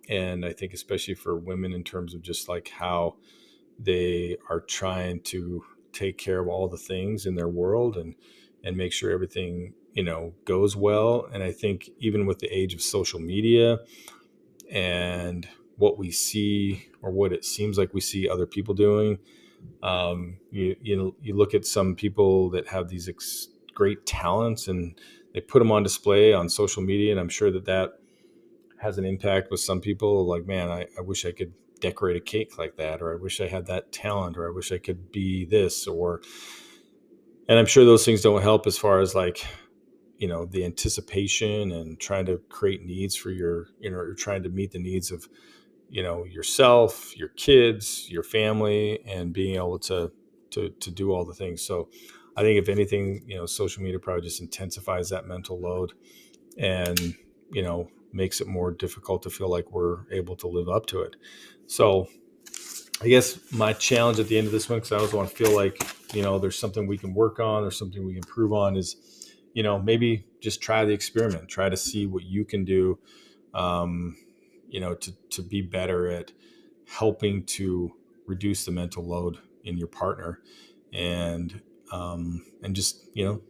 and 0.08 0.44
i 0.46 0.52
think 0.52 0.72
especially 0.72 1.14
for 1.14 1.36
women 1.36 1.72
in 1.72 1.84
terms 1.84 2.14
of 2.14 2.22
just 2.22 2.48
like 2.48 2.68
how 2.68 3.16
they 3.78 4.36
are 4.48 4.60
trying 4.60 5.20
to 5.20 5.64
take 5.92 6.16
care 6.16 6.40
of 6.40 6.48
all 6.48 6.68
the 6.68 6.78
things 6.78 7.26
in 7.26 7.34
their 7.34 7.48
world 7.48 7.96
and 7.96 8.14
and 8.64 8.76
make 8.76 8.92
sure 8.92 9.10
everything 9.10 9.74
you 9.94 10.02
know 10.02 10.34
goes 10.44 10.76
well 10.76 11.26
and 11.32 11.42
i 11.42 11.50
think 11.50 11.88
even 11.98 12.26
with 12.26 12.38
the 12.40 12.48
age 12.48 12.74
of 12.74 12.82
social 12.82 13.20
media 13.20 13.78
and 14.70 15.48
what 15.76 15.98
we 15.98 16.10
see 16.10 16.88
or 17.02 17.10
what 17.10 17.32
it 17.32 17.44
seems 17.44 17.78
like 17.78 17.92
we 17.92 18.00
see 18.00 18.28
other 18.28 18.46
people 18.46 18.74
doing. 18.74 19.18
Um, 19.82 20.38
you 20.50 20.76
you 20.82 21.16
you 21.22 21.34
look 21.34 21.54
at 21.54 21.64
some 21.64 21.94
people 21.94 22.50
that 22.50 22.68
have 22.68 22.88
these 22.88 23.08
ex- 23.08 23.48
great 23.74 24.04
talents 24.06 24.68
and 24.68 24.98
they 25.32 25.40
put 25.40 25.58
them 25.58 25.72
on 25.72 25.82
display 25.82 26.32
on 26.32 26.48
social 26.48 26.82
media, 26.82 27.10
and 27.10 27.20
I'm 27.20 27.28
sure 27.28 27.50
that 27.50 27.64
that 27.64 27.94
has 28.78 28.98
an 28.98 29.04
impact 29.04 29.50
with 29.50 29.60
some 29.60 29.80
people. 29.80 30.26
Like, 30.26 30.46
man, 30.46 30.70
I, 30.70 30.86
I 30.98 31.00
wish 31.00 31.24
I 31.24 31.32
could 31.32 31.52
decorate 31.80 32.16
a 32.16 32.20
cake 32.20 32.58
like 32.58 32.76
that, 32.76 33.02
or 33.02 33.12
I 33.12 33.16
wish 33.16 33.40
I 33.40 33.48
had 33.48 33.66
that 33.66 33.90
talent, 33.90 34.36
or 34.36 34.46
I 34.46 34.52
wish 34.52 34.70
I 34.70 34.78
could 34.78 35.10
be 35.10 35.44
this, 35.44 35.86
or 35.86 36.20
and 37.48 37.58
I'm 37.58 37.66
sure 37.66 37.84
those 37.84 38.04
things 38.04 38.20
don't 38.20 38.42
help 38.42 38.66
as 38.66 38.78
far 38.78 39.00
as 39.00 39.14
like 39.14 39.44
you 40.18 40.28
know 40.28 40.44
the 40.44 40.64
anticipation 40.64 41.72
and 41.72 41.98
trying 41.98 42.26
to 42.26 42.38
create 42.48 42.84
needs 42.84 43.16
for 43.16 43.30
your 43.30 43.66
you 43.80 43.90
know 43.90 43.96
you're 43.96 44.14
trying 44.14 44.42
to 44.42 44.48
meet 44.48 44.70
the 44.70 44.78
needs 44.78 45.10
of 45.10 45.28
you 45.88 46.02
know 46.02 46.24
yourself 46.24 47.16
your 47.16 47.28
kids 47.28 48.08
your 48.10 48.22
family 48.22 49.00
and 49.06 49.32
being 49.32 49.56
able 49.56 49.78
to 49.78 50.10
to 50.50 50.70
to 50.80 50.90
do 50.90 51.12
all 51.12 51.24
the 51.24 51.34
things. 51.34 51.62
So 51.62 51.88
i 52.36 52.42
think 52.42 52.60
if 52.60 52.68
anything 52.68 53.24
you 53.26 53.36
know 53.36 53.46
social 53.46 53.82
media 53.82 53.98
probably 53.98 54.22
just 54.22 54.40
intensifies 54.40 55.08
that 55.10 55.26
mental 55.26 55.60
load 55.60 55.92
and 56.58 57.14
you 57.50 57.62
know 57.62 57.88
makes 58.12 58.40
it 58.40 58.46
more 58.46 58.70
difficult 58.70 59.22
to 59.22 59.30
feel 59.30 59.50
like 59.50 59.70
we're 59.72 60.08
able 60.12 60.36
to 60.36 60.46
live 60.46 60.68
up 60.68 60.86
to 60.86 61.00
it. 61.02 61.16
So 61.66 62.08
i 63.02 63.08
guess 63.08 63.38
my 63.52 63.72
challenge 63.72 64.20
at 64.20 64.28
the 64.28 64.38
end 64.38 64.46
of 64.46 64.52
this 64.52 64.68
one 64.68 64.78
because 64.78 64.92
i 64.92 64.96
always 64.96 65.12
want 65.12 65.28
to 65.28 65.34
feel 65.34 65.54
like 65.54 65.82
you 66.14 66.22
know 66.22 66.38
there's 66.38 66.58
something 66.58 66.86
we 66.86 66.96
can 66.96 67.12
work 67.12 67.40
on 67.40 67.64
or 67.64 67.70
something 67.70 68.04
we 68.06 68.16
improve 68.16 68.52
on 68.52 68.76
is 68.76 69.13
you 69.54 69.62
know, 69.62 69.78
maybe 69.78 70.26
just 70.40 70.60
try 70.60 70.84
the 70.84 70.92
experiment, 70.92 71.48
try 71.48 71.70
to 71.70 71.76
see 71.76 72.06
what 72.06 72.24
you 72.24 72.44
can 72.44 72.64
do, 72.64 72.98
um, 73.54 74.16
you 74.68 74.80
know, 74.80 74.94
to, 74.94 75.12
to 75.30 75.42
be 75.42 75.62
better 75.62 76.10
at 76.10 76.32
helping 76.86 77.44
to 77.44 77.92
reduce 78.26 78.64
the 78.64 78.72
mental 78.72 79.06
load 79.06 79.38
in 79.62 79.78
your 79.78 79.86
partner 79.86 80.40
and, 80.92 81.62
um, 81.92 82.44
and 82.62 82.74
just, 82.74 83.08
you 83.14 83.24
know, 83.24 83.40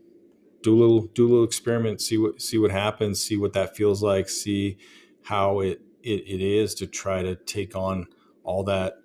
do 0.63 0.77
a 0.77 0.79
little, 0.79 1.03
do 1.15 1.27
a 1.27 1.29
little 1.29 1.45
experiment, 1.45 2.01
see 2.01 2.19
what, 2.19 2.41
see 2.41 2.59
what 2.59 2.71
happens, 2.71 3.21
see 3.21 3.37
what 3.37 3.55
that 3.55 3.75
feels 3.75 4.03
like, 4.03 4.29
see 4.29 4.77
how 5.23 5.61
it, 5.61 5.81
it, 6.03 6.23
it 6.27 6.41
is 6.43 6.75
to 6.75 6.87
try 6.87 7.23
to 7.23 7.35
take 7.35 7.75
on 7.75 8.07
all 8.45 8.63
that 8.65 8.99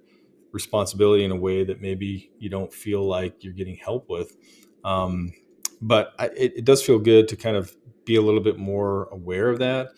responsibility 0.51 1.23
in 1.23 1.31
a 1.31 1.35
way 1.35 1.63
that 1.63 1.81
maybe 1.81 2.29
you 2.39 2.49
don't 2.49 2.73
feel 2.73 3.07
like 3.07 3.43
you're 3.43 3.53
getting 3.53 3.77
help 3.77 4.09
with. 4.09 4.35
Um, 4.83 5.31
but 5.81 6.13
I, 6.19 6.25
it, 6.27 6.53
it 6.57 6.65
does 6.65 6.83
feel 6.83 6.99
good 6.99 7.27
to 7.29 7.35
kind 7.35 7.55
of 7.55 7.75
be 8.05 8.15
a 8.15 8.21
little 8.21 8.41
bit 8.41 8.57
more 8.57 9.07
aware 9.11 9.49
of 9.49 9.59
that 9.59 9.89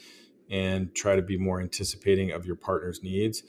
and 0.50 0.94
try 0.94 1.15
to 1.15 1.22
be 1.22 1.38
more 1.38 1.62
anticipating 1.62 2.32
of 2.32 2.46
your 2.46 2.56
partner's 2.56 3.02
needs. 3.02 3.44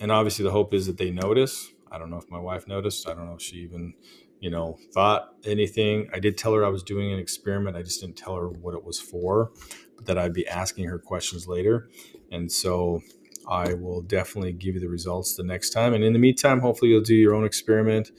And 0.00 0.10
obviously, 0.10 0.44
the 0.44 0.50
hope 0.50 0.74
is 0.74 0.86
that 0.86 0.96
they 0.96 1.10
notice. 1.10 1.70
I 1.90 1.98
don't 1.98 2.10
know 2.10 2.16
if 2.16 2.30
my 2.30 2.40
wife 2.40 2.66
noticed. 2.66 3.06
I 3.06 3.14
don't 3.14 3.26
know 3.26 3.34
if 3.34 3.42
she 3.42 3.56
even, 3.56 3.94
you 4.40 4.50
know, 4.50 4.78
thought 4.92 5.34
anything. 5.44 6.08
I 6.12 6.18
did 6.18 6.38
tell 6.38 6.54
her 6.54 6.64
I 6.64 6.70
was 6.70 6.82
doing 6.82 7.12
an 7.12 7.18
experiment. 7.18 7.76
I 7.76 7.82
just 7.82 8.00
didn't 8.00 8.16
tell 8.16 8.34
her 8.34 8.48
what 8.48 8.74
it 8.74 8.82
was 8.82 8.98
for, 8.98 9.52
but 9.94 10.06
that 10.06 10.18
I'd 10.18 10.32
be 10.32 10.48
asking 10.48 10.86
her 10.86 10.98
questions 10.98 11.46
later. 11.46 11.90
And 12.30 12.50
so 12.50 13.02
I 13.46 13.74
will 13.74 14.00
definitely 14.00 14.54
give 14.54 14.74
you 14.74 14.80
the 14.80 14.88
results 14.88 15.36
the 15.36 15.42
next 15.42 15.70
time. 15.70 15.92
And 15.92 16.02
in 16.02 16.14
the 16.14 16.18
meantime, 16.18 16.60
hopefully, 16.60 16.90
you'll 16.90 17.02
do 17.02 17.14
your 17.14 17.34
own 17.34 17.44
experiment 17.44 18.10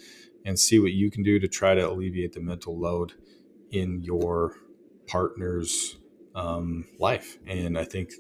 and 0.46 0.60
see 0.60 0.78
what 0.78 0.92
you 0.92 1.10
can 1.10 1.24
do 1.24 1.40
to 1.40 1.48
try 1.48 1.74
to 1.74 1.90
alleviate 1.90 2.34
the 2.34 2.42
mental 2.42 2.80
load 2.80 3.14
in 3.74 4.02
your 4.04 4.56
partner's 5.08 5.98
um, 6.36 6.86
life. 7.00 7.38
And 7.46 7.78
I 7.78 7.84
think 7.84 8.12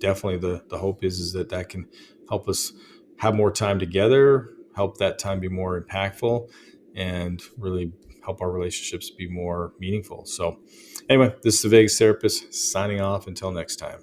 definitely 0.00 0.38
the 0.38 0.64
the 0.68 0.78
hope 0.78 1.04
is 1.04 1.20
is 1.20 1.32
that 1.34 1.50
that 1.50 1.68
can 1.68 1.86
help 2.28 2.48
us 2.48 2.72
have 3.18 3.34
more 3.34 3.52
time 3.52 3.78
together, 3.78 4.50
help 4.74 4.98
that 4.98 5.18
time 5.18 5.40
be 5.40 5.48
more 5.48 5.80
impactful, 5.80 6.50
and 6.96 7.40
really 7.56 7.92
help 8.24 8.40
our 8.40 8.50
relationships 8.50 9.10
be 9.10 9.28
more 9.28 9.72
meaningful. 9.78 10.24
So, 10.24 10.58
anyway, 11.08 11.34
this 11.42 11.56
is 11.56 11.62
the 11.62 11.68
Vegas 11.68 11.98
therapist 11.98 12.52
signing 12.54 13.00
off. 13.00 13.26
Until 13.26 13.52
next 13.52 13.76
time. 13.76 14.00